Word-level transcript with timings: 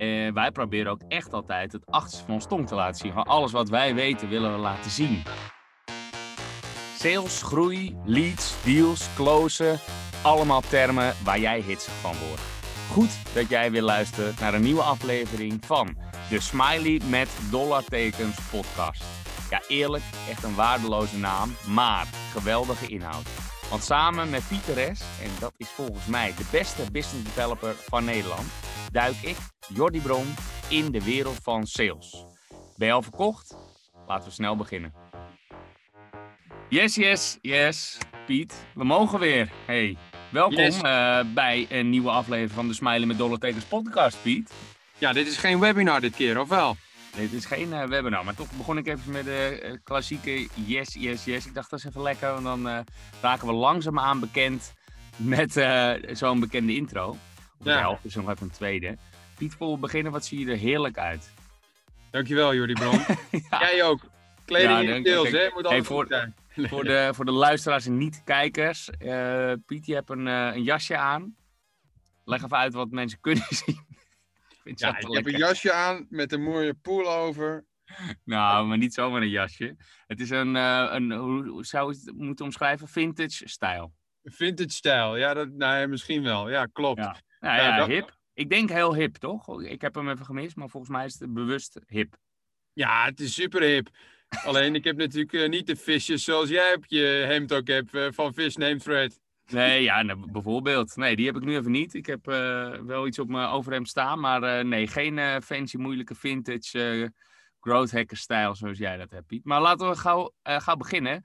En 0.00 0.34
wij 0.34 0.50
proberen 0.50 0.92
ook 0.92 1.02
echt 1.08 1.32
altijd 1.32 1.72
het 1.72 1.86
achterste 1.86 2.24
van 2.24 2.34
ons 2.34 2.46
tong 2.46 2.66
te 2.66 2.74
laten 2.74 3.00
zien. 3.00 3.14
Alles 3.14 3.52
wat 3.52 3.68
wij 3.68 3.94
weten 3.94 4.28
willen 4.28 4.52
we 4.52 4.58
laten 4.58 4.90
zien. 4.90 5.22
Sales, 6.96 7.42
groei, 7.42 7.96
leads, 8.04 8.54
deals, 8.64 9.14
closen. 9.14 9.78
Allemaal 10.22 10.60
termen 10.60 11.14
waar 11.24 11.38
jij 11.38 11.60
hitsig 11.60 11.92
van 11.92 12.14
wordt. 12.28 12.42
Goed 12.90 13.34
dat 13.34 13.48
jij 13.48 13.70
weer 13.70 13.82
luistert 13.82 14.40
naar 14.40 14.54
een 14.54 14.62
nieuwe 14.62 14.82
aflevering 14.82 15.66
van 15.66 15.96
de 16.30 16.40
Smiley 16.40 17.00
met 17.08 17.28
dollartekens 17.50 18.38
podcast. 18.50 19.04
Ja, 19.50 19.62
eerlijk, 19.68 20.04
echt 20.30 20.42
een 20.42 20.54
waardeloze 20.54 21.18
naam, 21.18 21.54
maar 21.66 22.06
geweldige 22.32 22.86
inhoud. 22.86 23.26
Want 23.70 23.82
samen 23.82 24.30
met 24.30 24.48
Pieter 24.48 24.96
S, 24.96 25.00
en 25.00 25.30
dat 25.40 25.52
is 25.56 25.68
volgens 25.68 26.06
mij 26.06 26.34
de 26.36 26.44
beste 26.50 26.90
business 26.92 27.24
developer 27.24 27.74
van 27.74 28.04
Nederland, 28.04 28.46
duik 28.92 29.16
ik, 29.22 29.36
Jordi 29.74 30.00
Bron, 30.00 30.26
in 30.68 30.90
de 30.92 31.04
wereld 31.04 31.38
van 31.42 31.66
sales. 31.66 32.24
Ben 32.76 32.86
je 32.88 32.94
al 32.94 33.02
verkocht? 33.02 33.56
Laten 34.06 34.28
we 34.28 34.34
snel 34.34 34.56
beginnen. 34.56 34.92
Yes, 36.68 36.94
yes, 36.94 37.38
yes, 37.40 37.98
Piet. 38.26 38.66
We 38.74 38.84
mogen 38.84 39.18
weer. 39.18 39.50
Hey, 39.66 39.96
welkom 40.30 40.56
Yes. 40.58 40.80
eh, 40.80 41.20
bij 41.34 41.66
een 41.68 41.90
nieuwe 41.90 42.10
aflevering 42.10 42.50
van 42.52 42.68
de 42.68 42.74
Smiley 42.74 43.06
met 43.06 43.18
Dollartekens 43.18 43.64
podcast, 43.64 44.22
Piet. 44.22 44.52
Ja, 44.98 45.12
dit 45.12 45.26
is 45.26 45.36
geen 45.36 45.60
webinar 45.60 46.00
dit 46.00 46.14
keer, 46.14 46.40
of 46.40 46.48
wel? 46.48 46.76
Dit 47.16 47.32
is 47.32 47.44
geen 47.44 47.72
eh, 47.72 47.84
webinar, 47.84 48.24
maar 48.24 48.34
toch 48.34 48.50
begon 48.56 48.78
ik 48.78 48.86
even 48.86 49.12
met 49.12 49.24
de 49.24 49.60
eh, 49.62 49.72
klassieke 49.84 50.48
yes, 50.54 50.94
yes, 50.94 51.24
yes. 51.24 51.46
Ik 51.46 51.54
dacht, 51.54 51.70
dat 51.70 51.78
is 51.78 51.84
even 51.84 52.02
lekker, 52.02 52.42
want 52.42 52.44
dan 52.64 52.84
raken 53.20 53.46
we 53.46 53.52
langzaamaan 53.52 54.20
bekend 54.20 54.72
met 55.16 55.52
zo'n 56.12 56.40
bekende 56.40 56.74
intro. 56.74 57.16
De 57.62 57.70
helft 57.70 58.04
is 58.04 58.14
nog 58.14 58.30
even 58.30 58.42
een 58.46 58.52
tweede. 58.52 58.96
Piet, 59.36 59.54
voor 59.54 59.72
we 59.72 59.78
beginnen, 59.78 60.12
wat 60.12 60.24
zie 60.24 60.38
je 60.38 60.50
er 60.50 60.56
heerlijk 60.58 60.98
uit. 60.98 61.32
Dankjewel, 62.10 62.54
Jordi 62.54 62.72
Bron. 62.72 63.00
Jij 63.60 63.84
ook. 63.84 64.00
Kleding 64.44 64.90
in 64.90 65.02
deels, 65.02 65.30
hè? 65.30 65.48
Moet 65.54 65.64
altijd 65.64 65.86
voor- 65.86 66.06
zijn. 66.08 66.34
Voor 66.68 66.84
de, 66.84 67.10
voor 67.14 67.24
de 67.24 67.30
luisteraars 67.30 67.86
en 67.86 67.98
niet-kijkers, 67.98 68.90
eh, 68.90 69.52
Piet, 69.66 69.86
je 69.86 69.94
hebt 69.94 70.10
een, 70.10 70.26
eh, 70.26 70.50
een 70.54 70.62
jasje 70.62 70.96
aan. 70.96 71.36
Leg 72.24 72.42
even 72.44 72.56
uit 72.56 72.72
wat 72.74 72.90
mensen 72.90 73.20
kunnen 73.26 73.44
zien. 73.48 73.84
ik 74.48 74.58
vind 74.62 74.80
het 74.80 74.90
Ja, 74.92 74.98
ik 74.98 75.14
heb 75.14 75.26
een 75.26 75.38
jasje 75.38 75.72
aan 75.72 76.06
met 76.08 76.32
een 76.32 76.42
mooie 76.42 76.74
pullover. 76.74 77.64
Nou, 78.24 78.66
maar 78.66 78.78
niet 78.78 78.94
zomaar 78.94 79.22
een 79.22 79.28
jasje. 79.28 79.76
Het 80.06 80.20
is 80.20 80.30
een, 80.30 80.56
eh, 80.56 80.88
een 80.90 81.12
hoe, 81.12 81.64
zou 81.64 81.92
je 81.92 82.00
het 82.04 82.16
moeten 82.16 82.44
omschrijven? 82.44 82.88
Vintage 82.88 83.48
stijl. 83.48 83.92
Vintage 84.24 84.70
stijl. 84.70 85.16
Ja, 85.16 85.34
dat, 85.34 85.48
nee, 85.48 85.86
misschien 85.86 86.22
wel. 86.22 86.50
Ja, 86.50 86.66
klopt. 86.66 87.00
Ja. 87.00 87.16
Nou 87.40 87.56
Ja, 87.56 87.76
dat- 87.76 87.86
hip. 87.88 88.18
Ik 88.34 88.50
denk 88.50 88.68
heel 88.70 88.94
hip, 88.94 89.16
toch? 89.16 89.62
Ik 89.62 89.80
heb 89.80 89.94
hem 89.94 90.08
even 90.10 90.24
gemist, 90.24 90.56
maar 90.56 90.68
volgens 90.68 90.92
mij 90.92 91.04
is 91.04 91.18
het 91.18 91.32
bewust 91.32 91.80
hip. 91.86 92.16
Ja, 92.72 93.04
het 93.04 93.20
is 93.20 93.34
super 93.34 93.62
hip. 93.62 93.88
Alleen, 94.44 94.74
ik 94.74 94.84
heb 94.84 94.96
natuurlijk 94.96 95.32
eh, 95.32 95.48
niet 95.48 95.66
de 95.66 95.76
visjes 95.76 96.24
zoals 96.24 96.48
jij 96.48 96.74
op 96.74 96.84
je 96.86 97.04
hemd 97.26 97.52
ook 97.52 97.66
hebt 97.66 97.94
eh, 97.94 98.06
van 98.10 98.34
Fish 98.34 98.54
Name 98.54 98.78
Thread. 98.78 99.20
Nee, 99.46 99.82
ja, 99.82 100.02
nou, 100.02 100.30
bijvoorbeeld. 100.30 100.96
Nee, 100.96 101.16
die 101.16 101.26
heb 101.26 101.36
ik 101.36 101.44
nu 101.44 101.56
even 101.56 101.70
niet. 101.70 101.94
Ik 101.94 102.06
heb 102.06 102.28
eh, 102.28 102.70
wel 102.70 103.06
iets 103.06 103.18
op 103.18 103.28
mijn 103.28 103.48
overhemd 103.48 103.88
staan, 103.88 104.20
maar 104.20 104.64
nee, 104.66 104.86
geen 104.86 105.42
fancy, 105.42 105.76
moeilijke 105.76 106.14
vintage 106.14 107.12
growth 107.60 107.90
hacker 107.90 108.16
stijl 108.16 108.54
zoals 108.54 108.78
jij 108.78 108.96
dat 108.96 109.10
hebt, 109.10 109.26
Piet. 109.26 109.44
Maar 109.44 109.60
laten 109.60 109.88
we 109.88 109.96
gauw, 109.96 110.32
eh, 110.42 110.60
gauw 110.60 110.76
beginnen. 110.76 111.24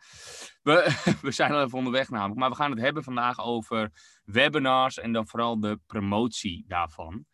We, 0.61 0.95
we 1.21 1.31
zijn 1.31 1.51
al 1.51 1.63
even 1.63 1.77
onderweg 1.77 2.09
namelijk, 2.09 2.39
maar 2.39 2.49
we 2.49 2.55
gaan 2.55 2.71
het 2.71 2.79
hebben 2.79 3.03
vandaag 3.03 3.39
over 3.39 3.91
webinars 4.23 4.99
en 4.99 5.11
dan 5.11 5.27
vooral 5.27 5.59
de 5.59 5.79
promotie 5.85 6.63
daarvan. 6.67 7.25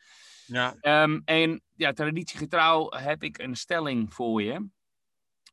Ja, 0.45 0.75
Ehm, 0.79 1.19
en 1.25 1.61
ja, 1.75 1.91
traditiegetrouw 1.91 2.89
heb 2.89 3.23
ik 3.23 3.37
een 3.37 3.55
stelling 3.55 4.13
voor 4.13 4.41
je. 4.41 4.53
Ben 4.53 4.69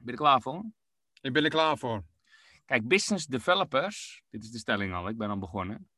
je 0.04 0.10
er 0.10 0.16
klaar 0.16 0.40
voor? 0.40 0.64
ik 1.20 1.32
ben 1.32 1.44
er 1.44 1.50
klaar 1.50 1.78
voor. 1.78 2.04
Kijk, 2.64 2.88
business 2.88 3.26
developers, 3.26 4.22
dit 4.30 4.42
is 4.42 4.50
de 4.50 4.58
stelling 4.58 4.94
al, 4.94 5.08
ik 5.08 5.16
ben 5.16 5.30
al 5.30 5.38
begonnen. 5.38 5.88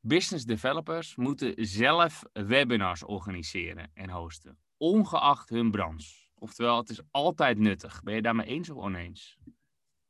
Business 0.00 0.44
developers 0.44 1.16
moeten 1.16 1.54
zelf 1.66 2.22
webinars 2.32 3.04
organiseren 3.04 3.90
en 3.94 4.10
hosten, 4.10 4.58
ongeacht 4.76 5.48
hun 5.48 5.70
branche. 5.70 6.21
Oftewel, 6.42 6.76
het 6.76 6.90
is 6.90 7.00
altijd 7.10 7.58
nuttig. 7.58 8.02
Ben 8.02 8.14
je 8.14 8.22
daarmee 8.22 8.46
eens 8.46 8.70
of 8.70 8.76
oneens? 8.76 9.36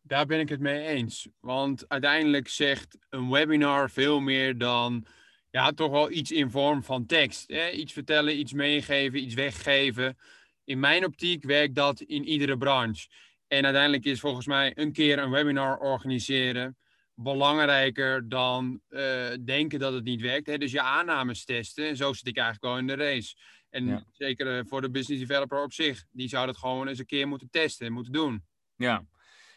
Daar 0.00 0.26
ben 0.26 0.40
ik 0.40 0.48
het 0.48 0.60
mee 0.60 0.86
eens. 0.86 1.28
Want 1.40 1.88
uiteindelijk 1.88 2.48
zegt 2.48 2.98
een 3.10 3.30
webinar 3.30 3.90
veel 3.90 4.20
meer 4.20 4.58
dan 4.58 5.06
ja, 5.50 5.70
toch 5.72 5.90
wel 5.90 6.10
iets 6.10 6.30
in 6.30 6.50
vorm 6.50 6.82
van 6.82 7.06
tekst. 7.06 7.50
Hè? 7.50 7.70
Iets 7.70 7.92
vertellen, 7.92 8.38
iets 8.38 8.52
meegeven, 8.52 9.22
iets 9.22 9.34
weggeven. 9.34 10.18
In 10.64 10.80
mijn 10.80 11.04
optiek 11.04 11.44
werkt 11.44 11.74
dat 11.74 12.00
in 12.00 12.24
iedere 12.24 12.56
branche. 12.56 13.08
En 13.48 13.64
uiteindelijk 13.64 14.04
is 14.04 14.20
volgens 14.20 14.46
mij 14.46 14.72
een 14.74 14.92
keer 14.92 15.18
een 15.18 15.30
webinar 15.30 15.78
organiseren 15.78 16.76
belangrijker 17.14 18.28
dan 18.28 18.80
eh, 18.88 19.28
denken 19.44 19.78
dat 19.78 19.92
het 19.92 20.04
niet 20.04 20.20
werkt. 20.20 20.46
Hè? 20.46 20.58
Dus 20.58 20.72
je 20.72 20.82
aannames 20.82 21.44
testen. 21.44 21.88
En 21.88 21.96
zo 21.96 22.12
zit 22.12 22.26
ik 22.26 22.36
eigenlijk 22.36 22.64
wel 22.64 22.78
in 22.78 22.86
de 22.86 23.04
race. 23.04 23.34
En 23.72 23.86
Ja. 23.86 24.04
zeker 24.12 24.58
eh, 24.58 24.64
voor 24.66 24.80
de 24.80 24.90
business 24.90 25.26
developer 25.26 25.62
op 25.62 25.72
zich. 25.72 26.04
Die 26.10 26.28
zou 26.28 26.46
dat 26.46 26.56
gewoon 26.56 26.88
eens 26.88 26.98
een 26.98 27.06
keer 27.06 27.28
moeten 27.28 27.50
testen 27.50 27.86
en 27.86 27.92
moeten 27.92 28.12
doen. 28.12 28.44
Ja. 28.76 29.04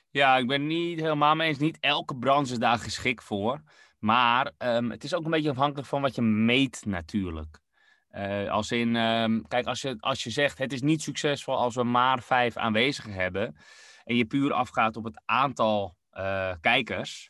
Ja, 0.09 0.37
ik 0.37 0.47
ben 0.47 0.67
niet 0.67 0.99
helemaal 0.99 1.35
mee 1.35 1.47
eens. 1.47 1.57
Niet 1.57 1.77
elke 1.79 2.17
branche 2.17 2.51
is 2.51 2.59
daar 2.59 2.77
geschikt 2.77 3.23
voor. 3.23 3.61
Maar 3.99 4.51
ehm, 4.57 4.89
het 4.89 5.03
is 5.03 5.13
ook 5.13 5.25
een 5.25 5.31
beetje 5.31 5.49
afhankelijk 5.49 5.87
van 5.87 6.01
wat 6.01 6.15
je 6.15 6.21
meet 6.21 6.85
natuurlijk. 6.85 7.59
Eh, 8.07 8.49
als 8.49 8.71
in, 8.71 8.95
ehm, 8.95 9.41
kijk, 9.47 9.65
als 9.65 9.81
je, 9.81 9.95
als 9.99 10.23
je 10.23 10.29
zegt 10.29 10.57
het 10.57 10.73
is 10.73 10.81
niet 10.81 11.01
succesvol 11.01 11.57
als 11.57 11.75
we 11.75 11.83
maar 11.83 12.21
vijf 12.23 12.57
aanwezigen 12.57 13.13
hebben. 13.13 13.55
En 14.03 14.15
je 14.15 14.25
puur 14.25 14.53
afgaat 14.53 14.95
op 14.97 15.03
het 15.03 15.21
aantal 15.25 15.95
eh, 16.09 16.53
kijkers. 16.61 17.29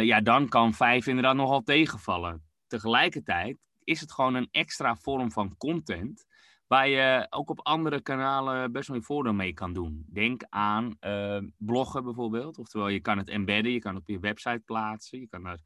ja, 0.00 0.20
dan 0.20 0.48
kan 0.48 0.74
vijf 0.74 1.06
inderdaad 1.06 1.34
nogal 1.34 1.62
tegenvallen. 1.62 2.42
Tegelijkertijd 2.66 3.56
is 3.88 4.00
het 4.00 4.12
gewoon 4.12 4.34
een 4.34 4.48
extra 4.50 4.96
vorm 4.96 5.32
van 5.32 5.56
content. 5.56 6.26
Waar 6.66 6.88
je 6.88 7.26
ook 7.30 7.50
op 7.50 7.60
andere 7.60 8.00
kanalen 8.00 8.72
best 8.72 8.88
wel 8.88 8.96
je 8.96 9.02
voordeel 9.02 9.32
mee 9.32 9.52
kan 9.52 9.72
doen. 9.72 10.04
Denk 10.12 10.42
aan 10.48 10.96
eh, 11.00 11.38
bloggen 11.56 12.04
bijvoorbeeld. 12.04 12.58
Oftewel, 12.58 12.88
je 12.88 13.00
kan 13.00 13.18
het 13.18 13.28
embedden, 13.28 13.72
je 13.72 13.78
kan 13.78 13.94
het 13.94 14.02
op 14.02 14.08
je 14.08 14.18
website 14.18 14.62
plaatsen. 14.64 15.20
Je 15.20 15.28
kan 15.28 15.46
er 15.46 15.60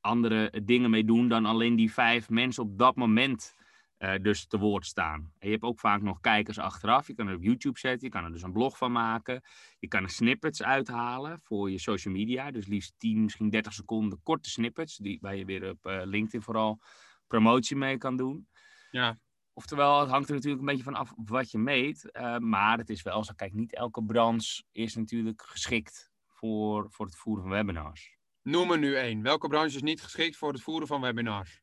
andere 0.00 0.62
dingen 0.64 0.90
mee 0.90 1.04
doen 1.04 1.28
dan 1.28 1.44
alleen 1.46 1.76
die 1.76 1.92
vijf 1.92 2.28
mensen 2.28 2.62
op 2.62 2.78
dat 2.78 2.96
moment 2.96 3.54
eh, 3.98 4.14
dus 4.22 4.46
te 4.46 4.58
woord 4.58 4.86
staan. 4.86 5.32
En 5.38 5.46
je 5.46 5.50
hebt 5.50 5.62
ook 5.62 5.80
vaak 5.80 6.02
nog 6.02 6.20
kijkers 6.20 6.58
achteraf. 6.58 7.06
Je 7.06 7.14
kan 7.14 7.26
het 7.26 7.36
op 7.36 7.42
YouTube 7.42 7.78
zetten, 7.78 8.06
je 8.06 8.12
kan 8.12 8.24
er 8.24 8.32
dus 8.32 8.42
een 8.42 8.52
blog 8.52 8.78
van 8.78 8.92
maken. 8.92 9.42
Je 9.78 9.88
kan 9.88 10.02
er 10.02 10.10
snippets 10.10 10.62
uithalen 10.62 11.40
voor 11.42 11.70
je 11.70 11.78
social 11.78 12.14
media. 12.14 12.50
Dus 12.50 12.66
liefst 12.66 12.94
10, 12.98 13.22
misschien 13.22 13.50
30 13.50 13.72
seconden 13.72 14.22
korte 14.22 14.50
snippets. 14.50 14.96
Die, 14.96 15.18
waar 15.20 15.36
je 15.36 15.44
weer 15.44 15.70
op 15.70 15.86
eh, 15.86 16.00
LinkedIn 16.04 16.42
vooral 16.42 16.80
promotie 17.28 17.76
mee 17.76 17.98
kan 17.98 18.16
doen. 18.16 18.48
Ja, 18.90 19.18
Oftewel, 19.58 20.00
het 20.00 20.10
hangt 20.10 20.28
er 20.28 20.34
natuurlijk 20.34 20.60
een 20.60 20.68
beetje 20.68 20.82
van 20.84 20.94
af 20.94 21.12
wat 21.16 21.50
je 21.50 21.58
meet. 21.58 22.10
eh, 22.10 22.36
maar 22.36 22.78
het 22.78 22.90
is 22.90 23.02
wel 23.02 23.24
zo, 23.24 23.32
kijk, 23.36 23.52
niet 23.52 23.74
elke 23.74 24.04
branche 24.04 24.62
is 24.72 24.94
natuurlijk 24.94 25.42
geschikt 25.42 26.10
voor, 26.26 26.86
voor 26.90 27.06
het 27.06 27.16
voeren 27.16 27.42
van 27.42 27.52
webinars. 27.52 28.16
Noem 28.42 28.70
er 28.70 28.78
nu 28.78 28.94
één. 28.94 29.22
Welke 29.22 29.48
branche 29.48 29.76
is 29.76 29.82
niet 29.82 30.02
geschikt 30.02 30.36
voor 30.36 30.52
het 30.52 30.62
voeren 30.62 30.86
van 30.88 31.00
webinars? 31.00 31.60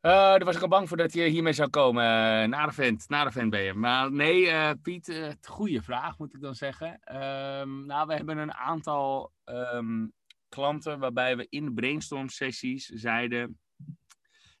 Eh, 0.00 0.12
daar 0.12 0.44
was 0.44 0.56
ik 0.56 0.62
al 0.62 0.68
bang 0.68 0.88
voor 0.88 0.96
dat 0.96 1.12
je 1.12 1.22
hiermee 1.22 1.52
zou 1.52 1.68
komen. 1.68 2.02
Uh, 2.04 2.48
naar 2.48 2.66
de 2.66 2.72
vent, 2.72 3.08
naar 3.08 3.24
de 3.24 3.32
vent 3.32 3.50
ben 3.50 3.62
je. 3.62 3.74
Maar 3.74 4.12
nee, 4.12 4.76
Piet, 4.76 5.08
eh, 5.08 5.32
goede 5.42 5.82
vraag 5.82 6.18
moet 6.18 6.34
ik 6.34 6.40
dan 6.40 6.54
zeggen. 6.54 6.98
Ehm, 7.00 7.86
nou, 7.86 8.06
we 8.06 8.14
hebben 8.14 8.38
een 8.38 8.54
aantal 8.54 9.32
ehm, 9.44 10.06
klanten 10.48 10.98
waarbij 10.98 11.36
we 11.36 11.46
in 11.48 11.74
brainstorm 11.74 12.28
sessies 12.28 12.86
zeiden... 12.86 13.58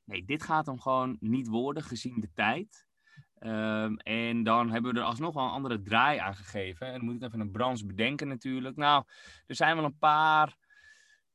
Nee, 0.06 0.24
dit 0.24 0.42
gaat 0.42 0.66
hem 0.66 0.80
gewoon 0.80 1.16
niet 1.20 1.46
worden 1.48 1.82
gezien 1.82 2.20
de 2.20 2.32
tijd. 2.34 2.86
Ehm, 3.38 3.94
en 3.94 4.42
dan 4.42 4.70
hebben 4.70 4.92
we 4.94 4.98
er 5.00 5.04
alsnog 5.04 5.34
wel 5.34 5.44
een 5.44 5.50
andere 5.50 5.82
draai 5.82 6.18
aan 6.18 6.34
gegeven. 6.34 6.86
En 6.86 6.92
dan 6.92 7.04
moet 7.04 7.14
ik 7.14 7.22
even 7.22 7.40
een 7.40 7.50
branche 7.50 7.86
bedenken 7.86 8.28
natuurlijk. 8.28 8.76
Nou, 8.76 9.04
er 9.46 9.54
zijn 9.54 9.76
wel 9.76 9.84
een 9.84 9.98
paar 9.98 10.56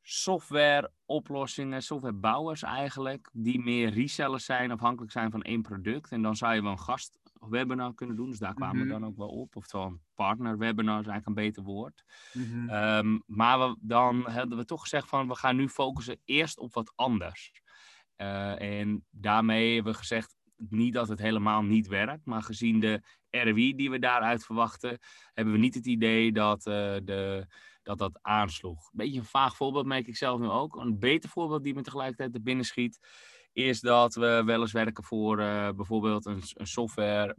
softwareoplossingen, 0.02 1.84
softwarebouwers 1.84 2.64
eigenlijk, 2.64 3.30
die 3.34 3.60
meer 3.60 3.90
resellers 3.90 4.46
zijn, 4.46 4.72
afhankelijk 4.72 5.12
zijn 5.12 5.32
van 5.32 5.42
één 5.42 5.62
product. 5.62 6.12
En 6.12 6.22
dan 6.22 6.36
zou 6.36 6.54
je 6.54 6.62
wel 6.62 6.72
een 6.72 6.80
gastwebinar 6.80 7.94
kunnen 7.94 8.16
doen, 8.16 8.30
dus 8.30 8.40
daar 8.40 8.54
kwamen 8.54 8.76
Mhm. 8.78 8.86
we 8.86 8.92
dan 8.92 9.06
ook 9.06 9.18
wel 9.18 9.28
op. 9.30 9.56
Oftewel 9.56 9.86
een 9.88 10.02
partnerwebinar 10.16 11.00
is 11.00 11.08
eigenlijk 11.08 11.28
een 11.28 11.44
beter 11.46 11.64
woord. 11.64 12.04
Mhm. 12.34 12.70
Ehm, 12.70 13.20
maar 13.26 13.60
we, 13.60 13.78
dan 13.80 14.30
hadden 14.30 14.58
we 14.58 14.66
toch 14.66 14.82
gezegd 14.82 15.08
van, 15.10 15.28
we 15.28 15.36
gaan 15.36 15.56
nu 15.56 15.70
focussen 15.70 16.20
eerst 16.26 16.60
op 16.60 16.74
wat 16.74 16.94
anders. 16.96 17.52
Eh, 18.22 18.80
en 18.80 19.06
daarmee 19.10 19.74
hebben 19.74 19.92
we 19.92 19.98
gezegd, 19.98 20.36
niet 20.56 20.94
dat 20.94 21.08
het 21.08 21.20
helemaal 21.20 21.62
niet 21.64 21.88
werkt, 21.88 22.26
maar 22.26 22.44
gezien 22.44 22.80
de 22.80 23.02
ROI 23.30 23.76
die 23.76 23.90
we 23.90 24.00
daaruit 24.00 24.46
verwachten, 24.46 25.00
hebben 25.34 25.54
we 25.54 25.60
niet 25.60 25.76
het 25.76 25.86
idee 25.86 26.32
dat 26.32 26.66
eh, 26.66 26.96
de, 27.04 27.48
dat, 27.84 27.98
dat 27.98 28.20
aansloeg. 28.22 28.86
Een 28.86 28.98
beetje 28.98 29.20
een 29.20 29.26
vaag 29.26 29.56
voorbeeld 29.56 29.86
merk 29.86 30.08
ik 30.08 30.16
zelf 30.16 30.40
nu 30.40 30.48
ook. 30.48 30.76
Een 30.76 31.00
beter 31.00 31.30
voorbeeld 31.30 31.64
die 31.64 31.74
me 31.74 31.82
tegelijkertijd 31.82 32.36
er 32.36 32.42
binnen 32.42 32.66
schiet, 32.66 33.00
is 33.54 33.80
dat 33.80 34.16
we 34.16 34.42
wel 34.46 34.62
eens 34.62 34.72
werken 34.72 35.04
voor 35.04 35.40
eh, 35.40 35.70
bijvoorbeeld 35.70 36.26
een, 36.26 36.42
een 36.54 36.68
software, 36.68 37.36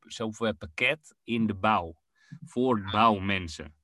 softwarepakket 0.00 1.16
in 1.24 1.46
de 1.46 1.54
bouw. 1.54 1.96
Voor 2.44 2.88
bouwmensen. 2.90 3.74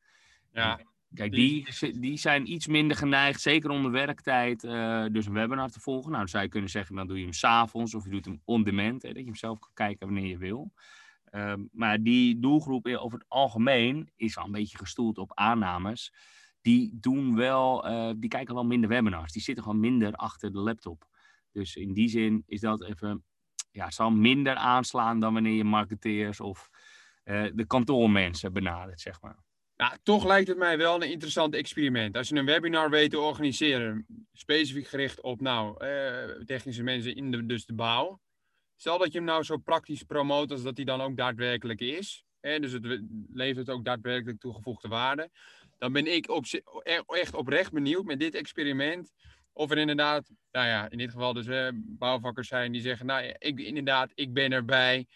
Ja. 0.53 0.81
Kijk, 1.15 1.33
die, 1.33 1.67
die 2.01 2.17
zijn 2.17 2.53
iets 2.53 2.67
minder 2.67 2.97
geneigd, 2.97 3.41
zeker 3.41 3.71
onder 3.71 3.91
werktijd, 3.91 4.65
uh, 4.65 5.07
dus 5.13 5.27
een 5.27 5.33
webinar 5.33 5.71
te 5.71 5.81
volgen. 5.81 6.07
Nou, 6.07 6.19
dan 6.19 6.29
zou 6.29 6.43
je 6.43 6.49
kunnen 6.49 6.71
zeggen, 6.71 6.97
dan 6.97 7.07
doe 7.07 7.17
je 7.17 7.23
hem 7.23 7.33
s'avonds 7.33 7.95
of 7.95 8.05
je 8.05 8.11
doet 8.11 8.25
hem 8.25 8.41
on 8.45 8.63
demand, 8.63 9.03
hè, 9.03 9.09
dat 9.09 9.19
je 9.19 9.25
hem 9.25 9.35
zelf 9.35 9.59
kan 9.59 9.71
kijken 9.75 10.07
wanneer 10.07 10.27
je 10.27 10.39
wil. 10.39 10.73
Um, 11.33 11.69
maar 11.73 12.03
die 12.03 12.39
doelgroep 12.39 12.87
over 12.87 13.19
het 13.19 13.29
algemeen 13.29 14.11
is 14.17 14.37
al 14.39 14.45
een 14.45 14.53
beetje 14.53 14.79
gestoeld 14.79 15.19
op 15.19 15.35
aannames. 15.35 16.13
Die 16.61 16.99
doen 17.01 17.37
wel, 17.37 17.91
uh, 17.91 18.11
die 18.17 18.31
kijken 18.31 18.55
wel 18.55 18.65
minder 18.65 18.89
webinars. 18.89 19.33
Die 19.33 19.43
zitten 19.43 19.65
gewoon 19.65 19.81
minder 19.81 20.13
achter 20.13 20.53
de 20.53 20.59
laptop. 20.59 21.09
Dus 21.53 21.77
in 21.77 21.93
die 21.93 22.09
zin 22.09 22.43
is 22.47 22.61
dat 22.61 22.85
even, 22.85 23.25
ja, 23.71 23.85
het 23.85 23.95
zal 23.95 24.11
minder 24.11 24.55
aanslaan 24.55 25.21
dan 25.21 25.33
wanneer 25.33 25.57
je 25.57 25.65
marketeers 25.65 26.41
of 26.41 26.71
uh, 27.25 27.51
de 27.55 27.67
kantoormensen 27.67 28.53
benadert, 28.53 29.01
zeg 29.01 29.21
maar. 29.21 29.37
Ja, 29.81 29.99
toch 30.03 30.27
lijkt 30.27 30.49
het 30.49 30.59
mij 30.59 30.79
wel 30.79 30.95
een 30.95 31.11
interessant 31.11 31.55
experiment. 31.55 32.17
Als 32.17 32.29
je 32.29 32.35
een 32.35 32.45
webinar 32.45 32.91
weet 32.91 33.11
te 33.11 33.19
organiseren, 33.19 34.07
specifiek 34.33 34.87
gericht 34.87 35.21
op 35.21 35.41
nou, 35.41 35.85
uh, 35.85 36.45
technische 36.45 36.83
mensen 36.83 37.15
in 37.17 37.31
de, 37.31 37.47
dus 37.47 37.67
de 37.67 37.73
bouw. 37.73 38.21
Stel 38.77 38.99
dat 38.99 39.13
je 39.13 39.19
hem 39.19 39.27
nou 39.27 39.43
zo 39.43 39.57
praktisch 39.57 40.03
promoot 40.03 40.51
als 40.51 40.63
dat 40.63 40.77
hij 40.77 40.85
dan 40.85 41.01
ook 41.01 41.17
daadwerkelijk 41.17 41.81
is. 41.81 42.25
Dus 42.41 42.73
het 42.73 43.01
levert 43.33 43.71
ook 43.71 43.85
daadwerkelijk 43.85 44.41
toegevoegde 44.41 44.89
waarde. 44.89 45.31
Dan 45.79 45.93
ben 45.93 46.15
ik 46.15 46.31
op, 46.31 46.45
echt 47.07 47.35
oprecht 47.35 47.73
benieuwd 47.73 48.05
met 48.05 48.21
dit 48.21 48.35
experiment. 48.35 49.13
Of 49.53 49.71
er 49.71 49.79
inderdaad, 49.79 50.31
nou 50.51 50.67
ja, 50.67 50.91
in 50.91 50.99
dit 50.99 51.11
geval 51.11 51.33
dus 51.33 51.47
hè, 51.47 51.71
bouwvakkers 51.75 52.49
zijn 52.49 52.73
die 52.73 52.81
zeggen, 52.81 53.07
nou 53.07 53.35
ik, 53.39 53.61
inderdaad, 53.61 54.13
ik 54.15 54.33
ben 54.33 54.53
erbij 54.53 55.07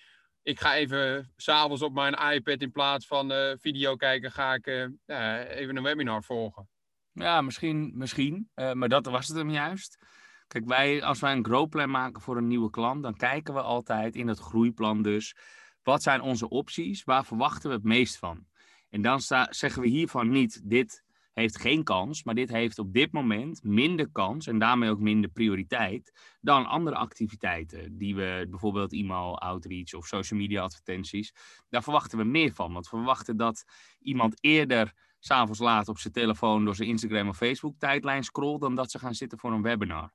ik 0.45 0.61
ga 0.61 0.75
even 0.75 1.33
s'avonds 1.37 1.83
op 1.83 1.93
mijn 1.93 2.15
iPad 2.33 2.61
in 2.61 2.73
plaats 2.73 3.07
van 3.07 3.33
uh, 3.33 3.53
video 3.61 3.97
kijken, 3.97 4.33
ga 4.33 4.55
ik 4.55 4.91
ja, 5.07 5.45
even 5.45 5.77
een 5.77 5.83
webinar 5.83 6.23
volgen. 6.23 6.69
Ja, 7.13 7.41
misschien, 7.41 7.93
misschien. 7.95 8.51
Uh, 8.55 8.73
maar 8.73 8.89
dat 8.89 9.07
was 9.07 9.29
het 9.29 9.37
hem 9.37 9.51
juist. 9.51 9.99
Kijk, 10.47 10.65
wij, 10.67 11.03
als 11.03 11.21
wij 11.21 11.33
een 11.33 11.45
growplan 11.45 11.91
maken 11.91 12.23
voor 12.23 12.37
een 12.37 12.47
nieuwe 12.47 12.71
klant, 12.71 13.03
dan 13.03 13.17
kijken 13.17 13.55
we 13.55 13.61
altijd 13.61 14.15
in 14.15 14.29
het 14.29 14.39
groeiplan 14.39 15.03
dus, 15.03 15.37
wat 15.83 16.03
zijn 16.03 16.21
onze 16.21 16.49
opties, 16.49 17.05
waar 17.05 17.25
verwachten 17.25 17.69
we 17.69 17.75
het 17.75 17.85
meest 17.85 18.19
van? 18.19 18.47
En 18.91 19.03
dan 19.03 19.21
zeggen 19.49 19.83
we 19.83 19.89
hiervan 19.89 20.29
niet, 20.29 20.61
dit 20.65 21.04
heeft 21.35 21.61
geen 21.61 21.85
kans, 21.85 22.23
maar 22.25 22.35
dit 22.35 22.51
heeft 22.51 22.79
op 22.79 22.93
dit 22.93 23.13
moment 23.13 23.63
minder 23.63 24.11
kans 24.13 24.47
en 24.47 24.59
daarmee 24.59 24.91
ook 24.91 25.01
minder 25.01 25.31
prioriteit 25.31 26.13
dan 26.41 26.67
andere 26.67 26.97
activiteiten 26.97 27.99
die 27.99 28.15
we 28.15 28.47
bijvoorbeeld 28.51 28.93
e-mail 28.93 29.41
outreach 29.41 29.95
of 29.95 30.07
social 30.07 30.41
media 30.41 30.63
advertenties. 30.63 31.35
Daar 31.69 31.83
verwachten 31.83 32.19
we 32.19 32.25
meer 32.25 32.53
van, 32.53 32.73
want 32.73 32.91
we 32.91 32.97
verwachten 32.97 33.37
dat 33.37 33.65
iemand 34.01 34.45
eerder 34.45 34.93
s'avonds 35.19 35.61
laat 35.61 35.89
op 35.89 35.99
zijn 35.99 36.13
telefoon 36.13 36.65
door 36.65 36.75
zijn 36.75 36.89
Instagram 36.89 37.29
of 37.29 37.37
Facebook 37.37 37.79
tijdlijn 37.79 38.23
scrolt 38.23 38.61
dan 38.61 38.75
dat 38.75 38.91
ze 38.91 38.99
gaan 38.99 39.15
zitten 39.15 39.39
voor 39.39 39.53
een 39.53 39.63
webinar. 39.63 40.13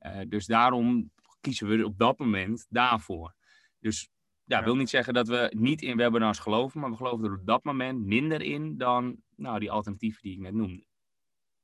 Uh, 0.00 0.20
dus 0.28 0.46
daarom 0.46 1.10
kiezen 1.40 1.68
we 1.68 1.84
op 1.84 1.98
dat 1.98 2.18
moment 2.18 2.66
daarvoor. 2.68 3.34
Dus 3.80 4.10
ja, 4.48 4.56
dat 4.56 4.64
wil 4.64 4.76
niet 4.76 4.90
zeggen 4.90 5.14
dat 5.14 5.28
we 5.28 5.52
niet 5.56 5.82
in 5.82 5.96
webinars 5.96 6.38
geloven, 6.38 6.80
maar 6.80 6.90
we 6.90 6.96
geloven 6.96 7.24
er 7.24 7.32
op 7.32 7.46
dat 7.46 7.64
moment 7.64 8.04
minder 8.04 8.42
in 8.42 8.76
dan 8.78 9.16
nou, 9.36 9.58
die 9.58 9.70
alternatieven 9.70 10.22
die 10.22 10.32
ik 10.32 10.38
net 10.38 10.52
noemde. 10.52 10.84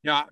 Ja, 0.01 0.31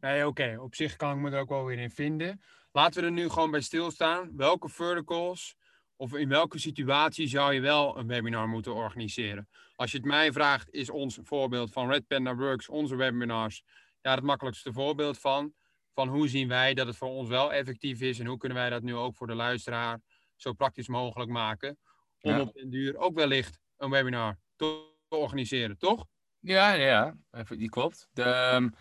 nee, 0.00 0.26
oké. 0.26 0.56
Op 0.60 0.74
zich 0.74 0.96
kan 0.96 1.16
ik 1.16 1.22
me 1.22 1.30
er 1.30 1.40
ook 1.40 1.48
wel 1.48 1.64
weer 1.64 1.78
in 1.78 1.90
vinden. 1.90 2.40
Laten 2.72 3.00
we 3.00 3.06
er 3.06 3.12
nu 3.12 3.28
gewoon 3.28 3.50
bij 3.50 3.60
stilstaan. 3.60 4.36
Welke 4.36 4.68
verticals 4.68 5.56
of 5.96 6.14
in 6.14 6.28
welke 6.28 6.58
situatie 6.58 7.26
zou 7.26 7.54
je 7.54 7.60
wel 7.60 7.98
een 7.98 8.06
webinar 8.06 8.48
moeten 8.48 8.74
organiseren? 8.74 9.48
Als 9.76 9.90
je 9.90 9.96
het 9.96 10.06
mij 10.06 10.32
vraagt, 10.32 10.70
is 10.70 10.90
ons 10.90 11.18
voorbeeld 11.22 11.72
van 11.72 11.90
Red 11.90 12.06
Panda 12.06 12.36
Works, 12.36 12.68
onze 12.68 12.96
webinars, 12.96 13.62
ja, 14.00 14.14
het 14.14 14.24
makkelijkste 14.24 14.72
voorbeeld 14.72 15.18
van. 15.18 15.54
Van 15.92 16.08
hoe 16.08 16.28
zien 16.28 16.48
wij 16.48 16.74
dat 16.74 16.86
het 16.86 16.96
voor 16.96 17.08
ons 17.08 17.28
wel 17.28 17.52
effectief 17.52 18.00
is 18.00 18.18
en 18.18 18.26
hoe 18.26 18.38
kunnen 18.38 18.58
wij 18.58 18.70
dat 18.70 18.82
nu 18.82 18.94
ook 18.94 19.14
voor 19.14 19.26
de 19.26 19.34
luisteraar 19.34 20.00
zo 20.36 20.52
praktisch 20.52 20.88
mogelijk 20.88 21.30
maken 21.30 21.78
om 22.24 22.40
op 22.40 22.54
den 22.54 22.70
duur 22.70 22.96
ook 22.96 23.14
wellicht 23.14 23.60
een 23.76 23.90
webinar 23.90 24.38
te 24.56 24.92
organiseren, 25.08 25.78
toch? 25.78 26.06
Ja, 26.38 26.72
ja, 26.72 27.16
die 27.48 27.68
klopt. 27.68 28.08
De, 28.12 28.52
um, 28.54 28.72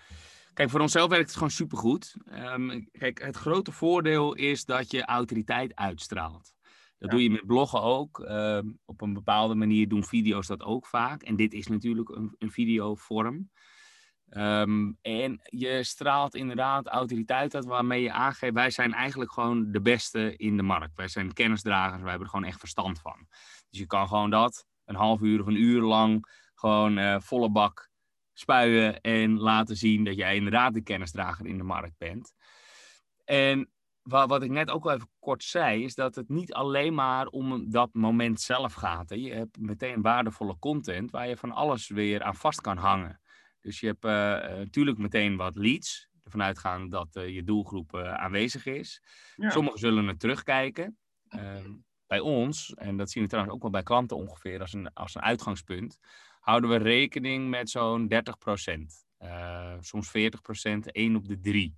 kijk, 0.54 0.69
voor 0.69 0.80
onszelf 0.80 1.10
werkt 1.10 1.25
het 1.25 1.34
gewoon 1.34 1.51
supergoed. 1.51 2.16
Um, 2.31 2.90
kijk, 2.92 3.22
het 3.22 3.36
grote 3.36 3.72
voordeel 3.72 4.34
is 4.34 4.66
dat 4.66 4.92
je 4.92 5.06
autoriteit 5.06 5.75
uitstraalt. 5.75 6.54
Dat 6.98 7.12
ja. 7.12 7.18
doe 7.18 7.24
je 7.24 7.31
met 7.31 7.45
bloggen 7.45 7.81
ook. 7.81 8.19
Um, 8.19 8.80
op 8.86 9.01
een 9.01 9.13
bepaalde 9.13 9.56
manier 9.56 9.88
doen 9.88 10.04
video's 10.04 10.48
dat 10.48 10.62
ook 10.62 10.88
vaak. 10.88 11.24
En 11.24 11.36
dit 11.36 11.54
is 11.54 11.68
natuurlijk 11.68 12.10
een, 12.10 12.36
een 12.38 12.51
videovorm. 12.51 13.50
Um, 14.38 14.98
en 15.02 15.40
je 15.44 15.84
straalt 15.84 16.36
inderdaad 16.36 16.88
autoriteit 16.88 17.56
uit 17.56 17.66
waarmee 17.66 18.02
je 18.02 18.12
aangeeft, 18.12 18.54
wij 18.54 18.70
zijn 18.70 18.94
eigenlijk 18.94 19.32
gewoon 19.32 19.72
de 19.72 19.82
beste 19.82 20.36
in 20.36 20.58
de 20.58 20.64
markt. 20.64 20.96
Wij 20.96 21.08
zijn 21.08 21.34
kennisdragers, 21.34 22.02
wij 22.02 22.10
hebben 22.10 22.28
er 22.28 22.34
gewoon 22.34 22.50
echt 22.50 22.60
verstand 22.60 23.00
van. 23.02 23.28
Dus 23.70 23.80
je 23.80 23.86
kan 23.86 24.08
gewoon 24.08 24.30
dat 24.30 24.66
een 24.86 24.96
half 24.96 25.22
uur 25.22 25.40
of 25.42 25.48
een 25.48 25.62
uur 25.62 25.82
lang 25.82 26.26
gewoon 26.56 26.98
uh, 26.98 27.20
volle 27.20 27.50
bak 27.50 27.90
spuien 28.34 29.02
en 29.02 29.40
laten 29.40 29.76
zien 29.76 30.04
dat 30.04 30.16
jij 30.16 30.36
inderdaad 30.36 30.74
de 30.74 30.82
kennisdrager 30.82 31.46
in 31.46 31.58
de 31.58 31.64
markt 31.64 31.98
bent. 31.98 32.34
En 33.24 33.72
wat, 34.02 34.30
wat 34.30 34.44
ik 34.44 34.50
net 34.50 34.70
ook 34.70 34.86
al 34.86 34.92
even 34.92 35.10
kort 35.20 35.44
zei, 35.44 35.84
is 35.84 35.96
dat 35.96 36.16
het 36.16 36.30
niet 36.30 36.54
alleen 36.54 36.94
maar 36.94 37.28
om 37.28 37.70
dat 37.70 37.90
moment 37.94 38.42
zelf 38.42 38.74
gaat. 38.74 39.10
Hè. 39.10 39.16
Je 39.16 39.34
hebt 39.34 39.60
meteen 39.60 40.02
waardevolle 40.02 40.60
content 40.60 41.12
waar 41.12 41.28
je 41.28 41.38
van 41.38 41.52
alles 41.52 41.88
weer 41.88 42.24
aan 42.24 42.36
vast 42.36 42.62
kan 42.62 42.78
hangen. 42.78 43.22
Dus 43.63 43.80
je 43.80 43.88
hebt 43.88 44.06
uh, 44.06 44.12
natuurlijk 44.57 44.98
meteen 44.98 45.36
wat 45.36 45.56
leads. 45.56 46.07
Ervan 46.24 46.42
uitgaan 46.42 46.89
dat 46.89 47.15
uh, 47.15 47.30
je 47.30 47.44
doelgroep 47.44 47.95
aanwezig 47.95 48.65
is. 48.65 49.04
Ja. 49.36 49.50
Sommigen 49.50 49.80
zullen 49.80 50.07
het 50.07 50.19
terugkijken. 50.19 50.98
Ehm, 51.27 51.71
bij 52.07 52.19
ons, 52.19 52.74
en 52.74 52.98
dat 52.98 53.10
zien 53.10 53.24
we 53.24 53.30
trouwens 53.30 53.56
ook 53.56 53.62
wel 53.62 53.71
bij 53.71 53.83
klanten 53.83 54.18
ongeveer 54.18 54.60
als 54.60 54.74
een, 54.74 54.94
als 54.94 55.15
een 55.15 55.21
uitgangspunt, 55.21 56.00
houden 56.39 56.69
we 56.69 56.77
rekening 56.77 57.50
met 57.50 57.69
zo'n 57.69 58.07
30% 58.07 59.06
soms 59.80 60.12
40% 60.12 60.92
1 60.92 61.15
op 61.15 61.27
de 61.27 61.39
3. 61.39 61.75